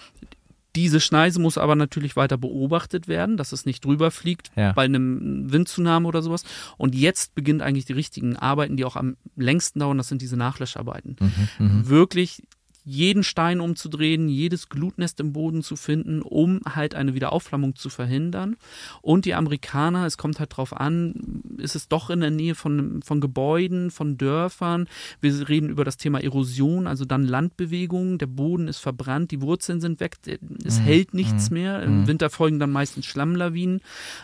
Diese 0.76 1.00
Schneise 1.00 1.40
muss 1.42 1.58
aber 1.58 1.76
natürlich 1.76 2.16
weiter 2.16 2.38
beobachtet 2.38 3.08
werden, 3.08 3.38
dass 3.38 3.52
es 3.52 3.66
nicht 3.66 3.84
drüber 3.86 4.12
fliegt 4.12 4.52
Ja. 4.56 4.72
bei 4.74 4.84
einem 4.86 5.52
Windtsunami 5.52 6.06
oder 6.06 6.22
sowas. 6.22 6.44
Und 6.78 6.94
jetzt 6.96 7.34
beginnt 7.36 7.62
eigentlich 7.62 7.86
die 7.86 7.94
richtigen 7.94 8.36
Arbeiten, 8.36 8.78
die 8.78 8.86
auch 8.86 8.96
am 8.96 9.18
längsten 9.36 9.80
dauern, 9.80 9.98
das 9.98 10.08
sind 10.10 10.22
diese 10.22 10.38
Nachlöscharbeiten. 10.38 11.16
Mhm, 11.60 11.88
Wirklich 11.90 12.44
jeden 12.90 13.24
Stein 13.24 13.60
umzudrehen, 13.60 14.30
jedes 14.30 14.68
Glutnest 14.68 15.20
im 15.20 15.32
Boden 15.32 15.62
zu 15.62 15.76
finden, 15.76 16.24
um 16.24 16.60
halt 16.68 16.96
eine 16.96 17.14
Wiederaufflammung 17.14 17.76
zu 17.76 17.90
verhindern. 17.90 18.58
Und 19.02 19.26
die 19.26 19.36
Amerikaner, 19.36 20.08
es 20.08 20.18
kommt 20.18 20.40
halt 20.40 20.58
drauf 20.58 20.76
an, 20.76 21.44
ist 21.58 21.76
es 21.76 21.88
doch 21.88 22.10
in 22.10 22.22
der 22.22 22.32
Nähe 22.32 22.56
von, 22.56 23.02
von 23.04 23.22
Gebäuden, 23.22 23.92
von 23.92 24.18
Dörfern. 24.18 24.88
Wir 25.22 25.48
reden 25.48 25.70
über 25.70 25.86
das 25.86 25.98
Thema 25.98 26.20
Erosion, 26.20 26.88
also 26.88 27.06
dann 27.06 27.24
Landbewegung. 27.24 28.18
Der 28.18 28.28
Boden 28.28 28.68
ist 28.68 28.80
verbrannt, 28.80 29.30
die 29.30 29.42
Wurzeln 29.42 29.82
sind 29.82 30.00
weg, 30.00 30.18
es 30.66 30.80
hält 30.80 31.14
nichts 31.14 31.52
mehr. 31.52 31.84
Im 31.84 32.08
Winter 32.08 32.32
folgen 32.32 32.58
dann 32.58 32.72
meistens 32.72 33.06
Schlammlawinen. 33.06 33.82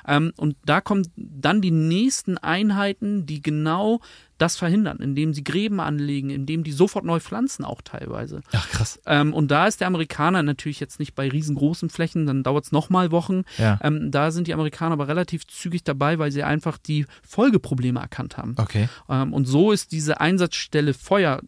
Ähm, 0.08 0.34
und 0.38 0.56
da 0.66 0.82
kommen 0.82 1.08
dann 1.16 1.62
die 1.62 1.72
nächsten 1.72 2.40
Einheiten, 2.40 3.28
die 3.28 3.44
genau 3.44 4.02
das 4.38 4.58
verhindern, 4.58 4.98
indem 4.98 5.34
sie 5.34 5.44
Gräben 5.44 5.80
anlegen, 5.80 6.30
indem 6.30 6.64
die 6.64 6.72
sofort 6.72 7.06
neu 7.06 7.20
pflanzen 7.20 7.64
auch 7.64 7.82
teilweise. 7.82 8.42
Ach 8.52 8.70
krass. 8.70 9.00
Ähm, 9.06 9.34
und 9.34 9.50
da 9.50 9.68
ist 9.68 9.80
der 9.80 9.88
Amerikaner 9.88 10.44
natürlich 10.44 10.80
jetzt 10.80 11.00
nicht 11.00 11.16
bei 11.16 11.30
riesengroßen 11.30 11.90
Flächen, 11.90 12.26
dann 12.26 12.44
dauert 12.44 12.66
es 12.66 12.72
nochmal 12.72 13.12
Wochen. 13.12 13.44
Ja. 13.58 13.80
Ähm, 13.82 14.12
da 14.12 14.32
sind 14.32 14.48
die 14.48 14.54
Amerikaner 14.54 14.94
aber 14.94 15.08
relativ 15.08 15.48
zügig 15.48 15.84
dabei, 15.84 16.20
weil 16.20 16.32
sie 16.32 16.44
einfach 16.44 16.78
die 16.78 17.06
Folgeprobleme 17.28 18.00
erkannt 18.00 18.38
haben. 18.38 18.56
Okay. 18.58 18.90
Ähm, 19.10 19.34
und 19.34 19.46
so 19.46 19.72
ist 19.72 19.92
diese 19.92 20.20
Einsatzstelle 20.20 20.94
Feuer 20.94 21.42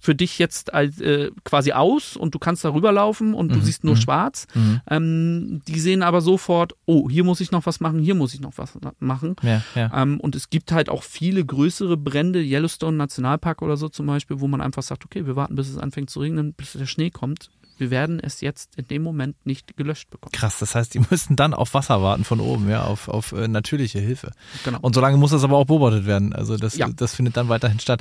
für 0.00 0.14
dich 0.14 0.38
jetzt 0.38 0.72
als, 0.74 1.00
äh, 1.00 1.30
quasi 1.44 1.72
aus 1.72 2.16
und 2.16 2.34
du 2.34 2.38
kannst 2.38 2.64
da 2.64 2.72
rüberlaufen 2.72 3.34
und 3.34 3.54
du 3.54 3.60
siehst 3.60 3.82
nur 3.84 3.96
schwarz. 3.96 4.46
Ähm, 4.88 5.62
die 5.66 5.80
sehen 5.80 6.02
aber 6.02 6.20
sofort, 6.20 6.74
oh, 6.84 7.08
hier 7.10 7.24
muss 7.24 7.40
ich 7.40 7.50
noch 7.50 7.66
was 7.66 7.80
machen, 7.80 7.98
hier 8.00 8.14
muss 8.14 8.34
ich 8.34 8.40
noch 8.40 8.52
was 8.56 8.72
machen. 8.98 9.36
Ja, 9.42 9.62
ja. 9.74 10.02
Ähm, 10.02 10.20
und 10.20 10.34
es 10.36 10.50
gibt 10.50 10.72
halt 10.72 10.88
auch 10.88 11.02
viele 11.02 11.44
größere 11.44 11.96
Brände, 11.96 12.40
Yellowstone 12.42 12.96
Nationalpark 12.96 13.62
oder 13.62 13.76
so 13.76 13.88
zum 13.88 14.06
Beispiel, 14.06 14.40
wo 14.40 14.46
man 14.48 14.60
einfach 14.60 14.82
sagt, 14.82 15.04
okay, 15.04 15.26
wir 15.26 15.36
warten, 15.36 15.54
bis 15.56 15.68
es 15.68 15.78
anfängt 15.78 16.10
zu 16.10 16.20
regnen, 16.20 16.52
bis 16.52 16.72
der 16.74 16.86
Schnee 16.86 17.10
kommt. 17.10 17.50
Wir 17.78 17.90
werden 17.90 18.20
es 18.20 18.40
jetzt 18.40 18.76
in 18.76 18.88
dem 18.88 19.02
Moment 19.02 19.36
nicht 19.44 19.76
gelöscht 19.76 20.08
bekommen. 20.08 20.32
Krass, 20.32 20.58
das 20.60 20.74
heißt, 20.74 20.94
die 20.94 21.00
müssen 21.10 21.36
dann 21.36 21.52
auf 21.52 21.74
Wasser 21.74 22.00
warten 22.02 22.24
von 22.24 22.40
oben, 22.40 22.70
ja, 22.70 22.84
auf, 22.84 23.08
auf 23.08 23.32
äh, 23.32 23.48
natürliche 23.48 23.98
Hilfe. 23.98 24.32
Genau. 24.64 24.78
Und 24.80 24.94
solange 24.94 25.16
muss 25.18 25.32
das 25.32 25.44
aber 25.44 25.56
auch 25.58 25.66
beobachtet 25.66 26.06
werden. 26.06 26.32
Also 26.32 26.56
das, 26.56 26.76
Ja. 26.76 26.88
das 26.94 27.14
findet 27.14 27.36
dann 27.36 27.48
weiterhin 27.48 27.78
statt. 27.80 28.00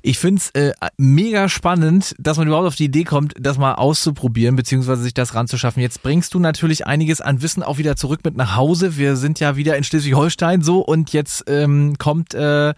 Ich 0.00 0.18
find's 0.18 0.50
äh, 0.50 0.72
mega 0.96 1.48
spannend, 1.48 2.14
dass 2.18 2.38
man 2.38 2.46
überhaupt 2.46 2.68
auf 2.68 2.76
die 2.76 2.84
Idee 2.84 3.02
kommt, 3.02 3.34
das 3.38 3.58
mal 3.58 3.74
auszuprobieren, 3.74 4.54
beziehungsweise 4.54 5.02
sich 5.02 5.12
das 5.12 5.34
ranzuschaffen. 5.34 5.82
Jetzt 5.82 6.04
bringst 6.04 6.34
du 6.34 6.38
natürlich 6.38 6.86
einiges 6.86 7.20
an 7.20 7.42
Wissen 7.42 7.64
auch 7.64 7.78
wieder 7.78 7.96
zurück 7.96 8.20
mit 8.22 8.36
nach 8.36 8.54
Hause. 8.54 8.96
Wir 8.96 9.16
sind 9.16 9.40
ja 9.40 9.56
wieder 9.56 9.76
in 9.76 9.82
Schleswig-Holstein 9.82 10.62
so 10.62 10.80
und 10.80 11.12
jetzt 11.12 11.44
ähm, 11.48 11.98
kommt 11.98 12.32
äh, 12.34 12.74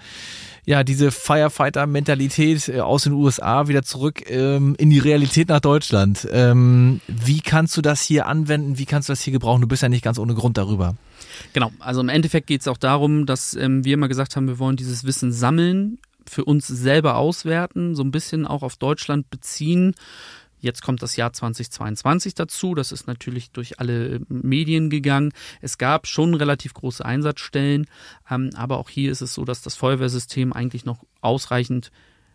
ja 0.65 0.83
diese 0.83 1.11
Firefighter-Mentalität 1.11 2.69
äh, 2.69 2.81
aus 2.81 3.03
den 3.03 3.13
USA 3.13 3.69
wieder 3.69 3.83
zurück 3.83 4.31
ähm, 4.31 4.75
in 4.79 4.89
die 4.89 4.99
Realität 4.99 5.51
nach 5.51 5.61
Deutschland. 5.61 6.27
Ähm, 6.33 7.03
wie 7.07 7.43
kannst 7.43 7.77
du 7.77 7.83
das 7.83 8.01
hier 8.01 8.29
anwenden? 8.29 8.79
Wie 8.79 8.87
kannst 8.87 9.11
du 9.11 9.13
das 9.13 9.21
hier 9.21 9.35
gebrauchen? 9.35 9.61
Du 9.61 9.69
bist 9.69 9.83
ja 9.83 9.91
nicht 9.91 10.05
ganz 10.05 10.19
ohne 10.19 10.35
Grund 10.35 10.57
darüber. 10.57 10.95
Genau, 11.53 11.71
also 11.81 12.01
im 12.01 12.09
Endeffekt 12.09 12.47
geht 12.47 12.63
es 12.63 12.69
auch 12.69 12.79
darum, 12.79 13.27
dass 13.27 13.55
ähm, 13.55 13.85
wir 13.85 13.93
immer 13.93 14.09
gesagt 14.09 14.37
haben, 14.37 14.49
wir 14.49 14.59
wollen 14.59 14.77
dieses 14.77 15.05
Wissen 15.05 15.33
sammeln, 15.33 15.99
für 16.31 16.45
uns 16.45 16.67
selber 16.67 17.17
auswerten, 17.17 17.95
so 17.97 18.05
ein 18.05 18.13
bisschen 18.13 18.47
auch 18.47 18.63
auf 18.63 18.77
Deutschland 18.77 19.31
beziehen. 19.31 19.95
Jetzt 20.61 20.83
kommt 20.83 21.03
das 21.03 21.17
Jahr 21.17 21.33
2022 21.33 22.35
dazu. 22.35 22.75
Das 22.75 22.93
ist 22.93 23.07
natürlich 23.07 23.51
durch 23.51 23.81
alle 23.81 24.21
Medien 24.29 24.91
gegangen. 24.91 25.33
Es 25.61 25.79
gab 25.79 26.07
schon 26.07 26.35
relativ 26.35 26.75
große 26.75 27.05
Einsatzstellen, 27.05 27.87
ähm, 28.31 28.51
aber 28.55 28.79
auch 28.79 28.89
hier 28.91 29.11
ist 29.11 29.23
es 29.23 29.35
so, 29.35 29.45
dass 29.45 29.63
das 29.63 29.75
Feuerwehrsystem 29.75 30.53
eigentlich 30.53 30.85
noch 30.85 31.05
ausreichend 31.21 31.91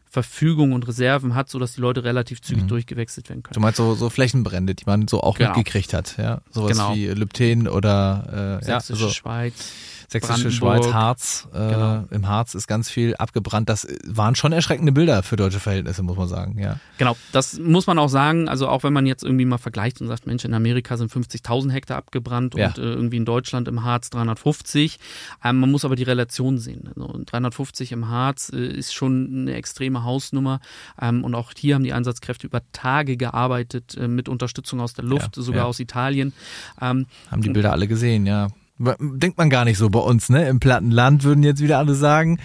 Verfügung 0.10 0.72
und 0.72 0.88
Reserven 0.88 1.36
hat, 1.36 1.50
sodass 1.50 1.74
die 1.74 1.82
Leute 1.82 2.04
relativ 2.04 2.42
zügig 2.42 2.64
mhm. 2.64 2.68
durchgewechselt 2.70 3.30
werden 3.30 3.44
können. 3.44 3.54
Du 3.54 3.60
meinst 3.60 3.78
so, 3.78 3.96
so 3.96 4.10
Flächenbrände, 4.10 4.76
die 4.76 4.86
man 4.86 5.08
so 5.08 5.22
auch 5.22 5.38
genau. 5.38 5.50
mitgekriegt 5.50 5.94
hat, 5.94 6.18
ja? 6.18 6.42
Sowas 6.52 6.72
genau. 6.72 6.96
wie 6.96 7.08
Lypten 7.08 7.68
oder 7.68 8.60
äh, 8.62 8.66
Sächsische 8.66 9.00
ja, 9.00 9.06
also, 9.06 9.10
Schweiz. 9.10 9.72
Sächsische 10.08 10.52
Schweiz, 10.52 10.91
Harz. 10.91 11.48
Äh, 11.54 11.58
genau. 11.58 12.04
Im 12.12 12.28
Harz 12.28 12.56
ist 12.56 12.68
ganz 12.68 12.89
viel 12.89 13.15
abgebrannt. 13.15 13.70
Das 13.70 13.88
waren 14.06 14.36
schon 14.36 14.52
erschreckende 14.52 14.91
Bilder 14.91 15.24
für 15.24 15.36
deutsche 15.36 15.60
Verhältnisse, 15.60 16.04
muss 16.04 16.18
man 16.18 16.28
sagen. 16.28 16.60
Ja. 16.60 16.80
Genau, 16.98 17.18
das 17.32 17.60
muss 17.60 17.88
man 17.88 18.00
auch 18.00 18.10
sagen. 18.10 18.48
Also 18.48 18.68
auch 18.68 18.84
wenn 18.84 18.94
man 18.94 19.06
jetzt 19.06 19.24
irgendwie 19.24 19.46
mal 19.46 19.58
vergleicht 19.58 20.02
und 20.02 20.08
sagt, 20.08 20.28
Mensch, 20.28 20.46
in 20.46 20.54
Amerika 20.54 20.98
sind 20.98 21.12
50.000 21.12 21.72
Hektar 21.72 21.98
abgebrannt 21.98 22.56
ja. 22.56 22.68
und 22.68 22.78
äh, 22.78 22.82
irgendwie 22.82 23.18
in 23.18 23.26
Deutschland 23.26 23.68
im 23.68 23.84
Harz 23.84 24.10
350. 24.10 25.00
Ähm, 25.44 25.60
man 25.60 25.72
muss 25.72 25.86
aber 25.86 25.96
die 25.96 26.04
Relation 26.04 26.58
sehen. 26.58 26.89
Also 26.96 27.20
350 27.26 27.91
im 27.91 28.10
Harz 28.10 28.52
äh, 28.54 28.65
ist 28.65 28.94
schon 28.94 29.30
eine 29.32 29.56
extreme 29.56 30.04
Hausnummer. 30.04 30.60
Ähm, 31.02 31.24
und 31.24 31.36
auch 31.36 31.52
hier 31.58 31.76
haben 31.76 31.84
die 31.84 31.94
Einsatzkräfte 31.94 32.48
über 32.48 32.62
Tage 32.72 33.18
gearbeitet 33.18 33.96
äh, 33.98 34.08
mit 34.08 34.30
Unterstützung 34.30 34.80
aus 34.82 34.94
der 34.94 35.06
Luft, 35.06 35.38
ja, 35.38 35.44
sogar 35.44 35.65
aus 35.65 35.80
Italien. 35.80 36.34
Ähm, 36.82 37.06
haben 37.32 37.41
die 37.41 37.50
Bilder 37.50 37.72
alle 37.72 37.88
gesehen, 37.88 38.26
ja. 38.26 38.48
Denkt 38.78 39.38
man 39.38 39.50
gar 39.50 39.64
nicht 39.64 39.78
so 39.78 39.90
bei 39.90 40.00
uns, 40.00 40.30
ne? 40.30 40.48
Im 40.50 40.60
Plattenland 40.60 41.24
würden 41.24 41.44
jetzt 41.44 41.62
wieder 41.62 41.78
alle 41.78 41.96
sagen, 41.96 42.40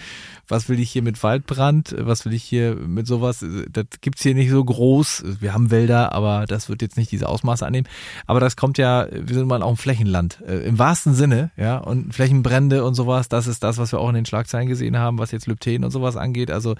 was 0.51 0.69
will 0.69 0.79
ich 0.79 0.91
hier 0.91 1.01
mit 1.01 1.21
Waldbrand, 1.23 1.95
was 1.97 2.25
will 2.25 2.33
ich 2.33 2.43
hier 2.43 2.75
mit 2.75 3.07
sowas, 3.07 3.43
das 3.71 3.85
gibt's 4.01 4.21
hier 4.21 4.35
nicht 4.35 4.49
so 4.49 4.63
groß. 4.63 5.23
Wir 5.39 5.53
haben 5.53 5.71
Wälder, 5.71 6.11
aber 6.11 6.45
das 6.45 6.67
wird 6.67 6.81
jetzt 6.81 6.97
nicht 6.97 7.11
diese 7.11 7.29
Ausmaße 7.29 7.65
annehmen. 7.65 7.87
Aber 8.27 8.39
das 8.39 8.57
kommt 8.57 8.77
ja, 8.77 9.07
wir 9.11 9.33
sind 9.33 9.47
mal 9.47 9.63
auch 9.63 9.71
ein 9.71 9.77
Flächenland, 9.77 10.41
äh, 10.45 10.65
im 10.65 10.77
wahrsten 10.77 11.13
Sinne, 11.13 11.51
ja, 11.55 11.77
und 11.77 12.13
Flächenbrände 12.13 12.83
und 12.83 12.95
sowas, 12.95 13.29
das 13.29 13.47
ist 13.47 13.63
das, 13.63 13.77
was 13.77 13.93
wir 13.93 13.99
auch 13.99 14.09
in 14.09 14.15
den 14.15 14.25
Schlagzeilen 14.25 14.67
gesehen 14.67 14.97
haben, 14.97 15.19
was 15.19 15.31
jetzt 15.31 15.47
Lypten 15.47 15.85
und 15.85 15.91
sowas 15.91 16.17
angeht. 16.17 16.51
Also 16.51 16.75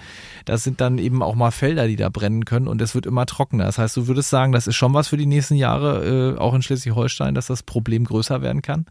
das 0.46 0.64
sind 0.64 0.82
dann 0.82 0.98
eben 0.98 1.24
auch 1.24 1.36
mal 1.36 1.52
Felder, 1.52 1.88
die 1.88 1.96
da 1.96 2.10
brennen 2.10 2.44
können 2.46 2.68
und 2.68 2.82
es 2.82 2.94
wird 2.94 3.06
immer 3.06 3.26
trockener. 3.26 3.66
Das 3.66 3.78
heißt, 3.78 3.96
du 3.96 4.08
würdest 4.08 4.30
sagen, 4.30 4.52
das 4.52 4.68
ist 4.68 4.76
schon 4.76 4.94
was 4.94 5.08
für 5.08 5.18
die 5.18 5.26
nächsten 5.26 5.56
Jahre, 5.56 6.36
äh, 6.36 6.38
auch 6.38 6.54
in 6.54 6.62
Schleswig-Holstein, 6.62 7.36
dass 7.36 7.48
das 7.48 7.64
Problem 7.64 8.04
größer 8.04 8.42
werden 8.42 8.62
kann? 8.62 8.86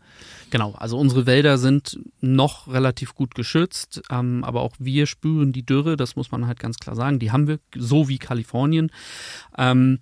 Genau, 0.50 0.72
also 0.72 0.98
unsere 0.98 1.26
Wälder 1.26 1.58
sind 1.58 2.00
noch 2.20 2.66
relativ 2.66 3.14
gut 3.14 3.34
geschützt, 3.34 4.02
ähm, 4.10 4.42
aber 4.42 4.62
auch 4.62 4.74
wir 4.78 5.06
spüren 5.06 5.52
die 5.52 5.64
Dürre, 5.64 5.96
das 5.96 6.16
muss 6.16 6.32
man 6.32 6.46
halt 6.46 6.58
ganz 6.58 6.78
klar 6.78 6.96
sagen. 6.96 7.20
Die 7.20 7.30
haben 7.30 7.46
wir, 7.46 7.60
so 7.76 8.08
wie 8.08 8.18
Kalifornien. 8.18 8.90
Ähm, 9.56 10.00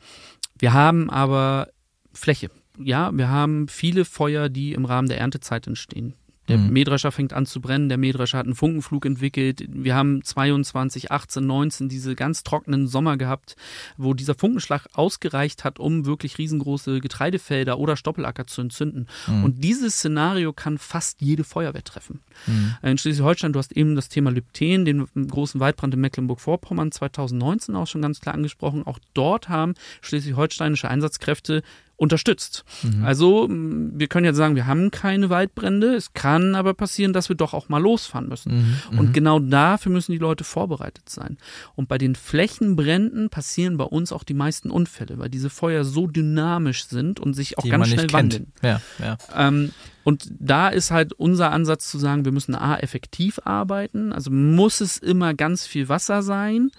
wir 0.58 0.72
haben 0.72 1.10
aber 1.10 1.68
Fläche. 2.14 2.50
Ja, 2.78 3.10
wir 3.12 3.28
haben 3.28 3.68
viele 3.68 4.04
Feuer, 4.04 4.48
die 4.48 4.72
im 4.72 4.86
Rahmen 4.86 5.08
der 5.08 5.18
Erntezeit 5.18 5.66
entstehen. 5.66 6.14
Der 6.48 6.58
mhm. 6.58 6.72
Mähdrescher 6.72 7.12
fängt 7.12 7.32
an 7.32 7.46
zu 7.46 7.60
brennen, 7.60 7.88
der 7.88 7.98
Mähdrescher 7.98 8.38
hat 8.38 8.46
einen 8.46 8.54
Funkenflug 8.54 9.04
entwickelt. 9.06 9.64
Wir 9.68 9.94
haben 9.94 10.22
22, 10.22 11.12
18, 11.12 11.46
19 11.46 11.88
diese 11.88 12.14
ganz 12.14 12.42
trockenen 12.42 12.86
Sommer 12.86 13.16
gehabt, 13.16 13.56
wo 13.96 14.14
dieser 14.14 14.34
Funkenschlag 14.34 14.86
ausgereicht 14.94 15.64
hat, 15.64 15.78
um 15.78 16.06
wirklich 16.06 16.38
riesengroße 16.38 17.00
Getreidefelder 17.00 17.78
oder 17.78 17.96
Stoppelacker 17.96 18.46
zu 18.46 18.62
entzünden. 18.62 19.06
Mhm. 19.26 19.44
Und 19.44 19.64
dieses 19.64 19.94
Szenario 19.96 20.52
kann 20.52 20.78
fast 20.78 21.20
jede 21.20 21.44
Feuerwehr 21.44 21.84
treffen. 21.84 22.20
Mhm. 22.46 22.76
In 22.82 22.98
Schleswig-Holstein, 22.98 23.52
du 23.52 23.58
hast 23.58 23.72
eben 23.72 23.94
das 23.94 24.08
Thema 24.08 24.30
Lypten, 24.30 24.84
den 24.84 25.06
großen 25.28 25.60
Waldbrand 25.60 25.94
in 25.94 26.00
Mecklenburg-Vorpommern 26.00 26.92
2019 26.92 27.76
auch 27.76 27.86
schon 27.86 28.02
ganz 28.02 28.20
klar 28.20 28.34
angesprochen. 28.34 28.86
Auch 28.86 28.98
dort 29.14 29.48
haben 29.48 29.74
schleswig-holsteinische 30.00 30.88
Einsatzkräfte 30.88 31.62
unterstützt. 31.98 32.64
Mhm. 32.84 33.04
Also 33.04 33.48
wir 33.50 34.06
können 34.06 34.24
jetzt 34.24 34.36
sagen, 34.36 34.54
wir 34.54 34.66
haben 34.66 34.90
keine 34.92 35.30
Waldbrände. 35.30 35.94
Es 35.94 36.12
kann 36.12 36.54
aber 36.54 36.72
passieren, 36.72 37.12
dass 37.12 37.28
wir 37.28 37.36
doch 37.36 37.52
auch 37.52 37.68
mal 37.68 37.82
losfahren 37.82 38.28
müssen. 38.28 38.78
Mhm. 38.92 38.98
Und 38.98 39.08
mhm. 39.08 39.12
genau 39.12 39.40
dafür 39.40 39.90
müssen 39.92 40.12
die 40.12 40.18
Leute 40.18 40.44
vorbereitet 40.44 41.08
sein. 41.08 41.38
Und 41.74 41.88
bei 41.88 41.98
den 41.98 42.14
Flächenbränden 42.14 43.30
passieren 43.30 43.76
bei 43.76 43.84
uns 43.84 44.12
auch 44.12 44.22
die 44.22 44.34
meisten 44.34 44.70
Unfälle, 44.70 45.18
weil 45.18 45.28
diese 45.28 45.50
Feuer 45.50 45.84
so 45.84 46.06
dynamisch 46.06 46.86
sind 46.86 47.18
und 47.18 47.34
sich 47.34 47.58
auch 47.58 47.64
die 47.64 47.70
ganz 47.70 47.88
schnell 47.88 48.12
wandeln. 48.12 48.52
Ja, 48.62 48.80
ja. 49.00 49.18
Ähm, 49.36 49.72
und 50.04 50.30
da 50.38 50.68
ist 50.68 50.92
halt 50.92 51.12
unser 51.12 51.50
Ansatz 51.50 51.90
zu 51.90 51.98
sagen, 51.98 52.24
wir 52.24 52.32
müssen 52.32 52.54
A, 52.54 52.78
effektiv 52.78 53.40
arbeiten. 53.44 54.12
Also 54.12 54.30
muss 54.30 54.80
es 54.80 54.98
immer 54.98 55.34
ganz 55.34 55.66
viel 55.66 55.88
Wasser 55.88 56.22
sein 56.22 56.70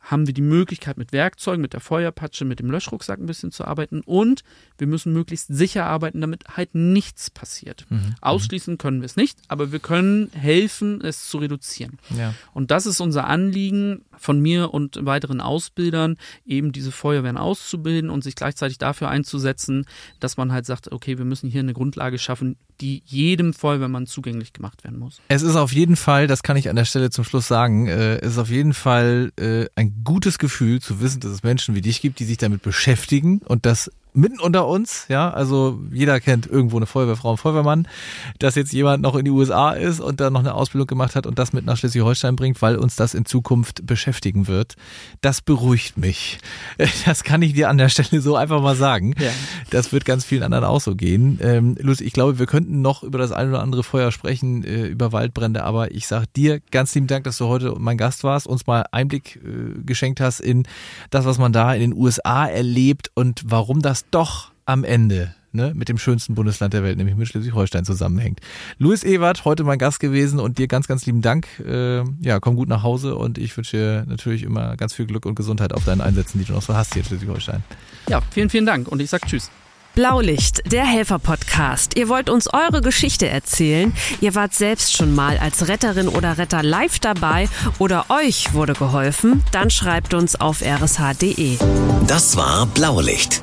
haben 0.00 0.26
wir 0.26 0.34
die 0.34 0.40
Möglichkeit, 0.42 0.96
mit 0.96 1.12
Werkzeugen, 1.12 1.60
mit 1.60 1.74
der 1.74 1.80
Feuerpatsche, 1.80 2.44
mit 2.44 2.58
dem 2.58 2.70
Löschrucksack 2.70 3.18
ein 3.18 3.26
bisschen 3.26 3.52
zu 3.52 3.64
arbeiten 3.64 4.00
und 4.00 4.42
wir 4.78 4.86
müssen 4.86 5.12
möglichst 5.12 5.48
sicher 5.48 5.84
arbeiten, 5.86 6.20
damit 6.20 6.56
halt 6.56 6.74
nichts 6.74 7.30
passiert. 7.30 7.86
Mhm. 7.90 7.96
mhm. 7.96 8.14
Ausschließen 8.20 8.78
können 8.78 9.00
wir 9.00 9.06
es 9.06 9.16
nicht, 9.16 9.38
aber 9.48 9.72
wir 9.72 9.78
können 9.78 10.30
helfen, 10.32 11.00
es 11.02 11.28
zu 11.28 11.38
reduzieren. 11.38 11.98
Ja. 12.16 12.34
Und 12.54 12.70
das 12.70 12.86
ist 12.86 13.00
unser 13.00 13.26
Anliegen 13.26 14.04
von 14.16 14.40
mir 14.40 14.72
und 14.72 15.04
weiteren 15.04 15.40
Ausbildern, 15.40 16.16
eben 16.44 16.72
diese 16.72 16.92
Feuerwehren 16.92 17.36
auszubilden 17.36 18.10
und 18.10 18.24
sich 18.24 18.34
gleichzeitig 18.34 18.78
dafür 18.78 19.08
einzusetzen, 19.08 19.86
dass 20.18 20.36
man 20.36 20.52
halt 20.52 20.66
sagt, 20.66 20.92
okay, 20.92 21.18
wir 21.18 21.24
müssen 21.24 21.50
hier 21.50 21.60
eine 21.60 21.74
Grundlage 21.74 22.18
schaffen, 22.18 22.56
die 22.80 23.02
jedem 23.06 23.52
Feuerwehrmann 23.52 24.06
zugänglich 24.06 24.52
gemacht 24.52 24.84
werden 24.84 24.98
muss. 24.98 25.20
Es 25.28 25.42
ist 25.42 25.56
auf 25.56 25.72
jeden 25.72 25.96
Fall, 25.96 26.26
das 26.26 26.42
kann 26.42 26.56
ich 26.56 26.68
an 26.68 26.76
der 26.76 26.84
Stelle 26.84 27.10
zum 27.10 27.24
Schluss 27.24 27.48
sagen, 27.48 27.86
äh, 27.86 28.16
es 28.18 28.32
ist 28.32 28.38
auf 28.38 28.50
jeden 28.50 28.74
Fall 28.74 29.32
äh, 29.36 29.66
ein 29.76 30.02
gutes 30.04 30.38
Gefühl 30.38 30.80
zu 30.80 31.00
wissen, 31.00 31.20
dass 31.20 31.32
es 31.32 31.42
Menschen 31.42 31.74
wie 31.74 31.80
dich 31.80 32.00
gibt, 32.00 32.18
die 32.20 32.24
sich 32.24 32.38
damit 32.38 32.62
beschäftigen 32.62 33.40
und 33.44 33.66
das 33.66 33.90
mitten 34.12 34.40
unter 34.40 34.66
uns, 34.66 35.06
ja, 35.08 35.30
also 35.30 35.80
jeder 35.92 36.20
kennt 36.20 36.46
irgendwo 36.46 36.76
eine 36.76 36.86
Feuerwehrfrau, 36.86 37.30
einen 37.30 37.38
Feuerwehrmann, 37.38 37.88
dass 38.38 38.54
jetzt 38.54 38.72
jemand 38.72 39.02
noch 39.02 39.14
in 39.14 39.24
die 39.24 39.30
USA 39.30 39.72
ist 39.72 40.00
und 40.00 40.20
da 40.20 40.30
noch 40.30 40.40
eine 40.40 40.54
Ausbildung 40.54 40.86
gemacht 40.86 41.16
hat 41.16 41.26
und 41.26 41.38
das 41.38 41.52
mit 41.52 41.64
nach 41.64 41.76
Schleswig-Holstein 41.76 42.36
bringt, 42.36 42.60
weil 42.62 42.76
uns 42.76 42.96
das 42.96 43.14
in 43.14 43.24
Zukunft 43.24 43.86
beschäftigen 43.86 44.46
wird. 44.46 44.74
Das 45.20 45.40
beruhigt 45.40 45.96
mich. 45.96 46.38
Das 47.06 47.24
kann 47.24 47.40
ich 47.42 47.54
dir 47.54 47.68
an 47.68 47.78
der 47.78 47.88
Stelle 47.88 48.20
so 48.20 48.36
einfach 48.36 48.60
mal 48.60 48.76
sagen. 48.76 49.14
Ja. 49.18 49.30
Das 49.70 49.92
wird 49.92 50.04
ganz 50.04 50.24
vielen 50.24 50.42
anderen 50.42 50.64
auch 50.64 50.80
so 50.80 50.94
gehen. 50.94 51.38
Ähm, 51.42 51.76
Lucy, 51.80 52.04
ich 52.04 52.12
glaube, 52.12 52.38
wir 52.38 52.46
könnten 52.46 52.82
noch 52.82 53.02
über 53.02 53.18
das 53.18 53.32
ein 53.32 53.48
oder 53.48 53.62
andere 53.62 53.82
Feuer 53.82 54.12
sprechen, 54.12 54.64
äh, 54.64 54.86
über 54.86 55.12
Waldbrände, 55.12 55.64
aber 55.64 55.92
ich 55.92 56.06
sag 56.06 56.26
dir 56.34 56.60
ganz 56.70 56.94
lieben 56.94 57.06
Dank, 57.06 57.24
dass 57.24 57.38
du 57.38 57.46
heute 57.46 57.74
mein 57.78 57.96
Gast 57.96 58.22
warst, 58.22 58.46
uns 58.46 58.66
mal 58.66 58.84
Einblick 58.92 59.36
äh, 59.36 59.82
geschenkt 59.84 60.20
hast 60.20 60.40
in 60.40 60.64
das, 61.10 61.24
was 61.24 61.38
man 61.38 61.52
da 61.52 61.72
in 61.74 61.80
den 61.80 61.94
USA 61.94 62.46
erlebt 62.46 63.10
und 63.14 63.42
warum 63.46 63.82
das 63.82 63.99
das 64.00 64.10
doch 64.10 64.50
am 64.66 64.84
Ende 64.84 65.34
ne, 65.52 65.72
mit 65.74 65.88
dem 65.88 65.98
schönsten 65.98 66.34
Bundesland 66.34 66.72
der 66.74 66.82
Welt, 66.82 66.96
nämlich 66.96 67.16
mit 67.16 67.28
Schleswig-Holstein 67.28 67.84
zusammenhängt. 67.84 68.40
Louis 68.78 69.02
Ewert, 69.04 69.44
heute 69.44 69.64
mein 69.64 69.78
Gast 69.78 70.00
gewesen 70.00 70.38
und 70.38 70.58
dir 70.58 70.68
ganz, 70.68 70.86
ganz 70.86 71.06
lieben 71.06 71.22
Dank. 71.22 71.46
Äh, 71.60 72.02
ja, 72.20 72.40
komm 72.40 72.56
gut 72.56 72.68
nach 72.68 72.82
Hause 72.82 73.16
und 73.16 73.38
ich 73.38 73.56
wünsche 73.56 73.76
dir 73.76 74.04
natürlich 74.06 74.42
immer 74.42 74.76
ganz 74.76 74.94
viel 74.94 75.06
Glück 75.06 75.26
und 75.26 75.34
Gesundheit 75.34 75.72
auf 75.72 75.84
deinen 75.84 76.00
Einsätzen, 76.00 76.38
die 76.38 76.44
du 76.44 76.52
noch 76.52 76.62
so 76.62 76.74
hast 76.74 76.94
hier 76.94 77.02
in 77.02 77.08
Schleswig-Holstein. 77.08 77.62
Ja, 78.08 78.20
vielen, 78.30 78.50
vielen 78.50 78.66
Dank 78.66 78.88
und 78.88 79.00
ich 79.00 79.10
sag 79.10 79.26
Tschüss. 79.26 79.50
Blaulicht, 79.96 80.70
der 80.70 80.86
Helfer-Podcast. 80.86 81.96
Ihr 81.96 82.08
wollt 82.08 82.30
uns 82.30 82.46
eure 82.54 82.80
Geschichte 82.80 83.28
erzählen. 83.28 83.92
Ihr 84.20 84.36
wart 84.36 84.54
selbst 84.54 84.96
schon 84.96 85.16
mal 85.16 85.36
als 85.38 85.66
Retterin 85.66 86.06
oder 86.06 86.38
Retter 86.38 86.62
live 86.62 87.00
dabei 87.00 87.48
oder 87.80 88.06
euch 88.08 88.54
wurde 88.54 88.74
geholfen. 88.74 89.42
Dann 89.50 89.68
schreibt 89.68 90.14
uns 90.14 90.36
auf 90.36 90.62
rsh.de. 90.62 91.58
Das 92.06 92.36
war 92.36 92.66
Blaulicht 92.66 93.42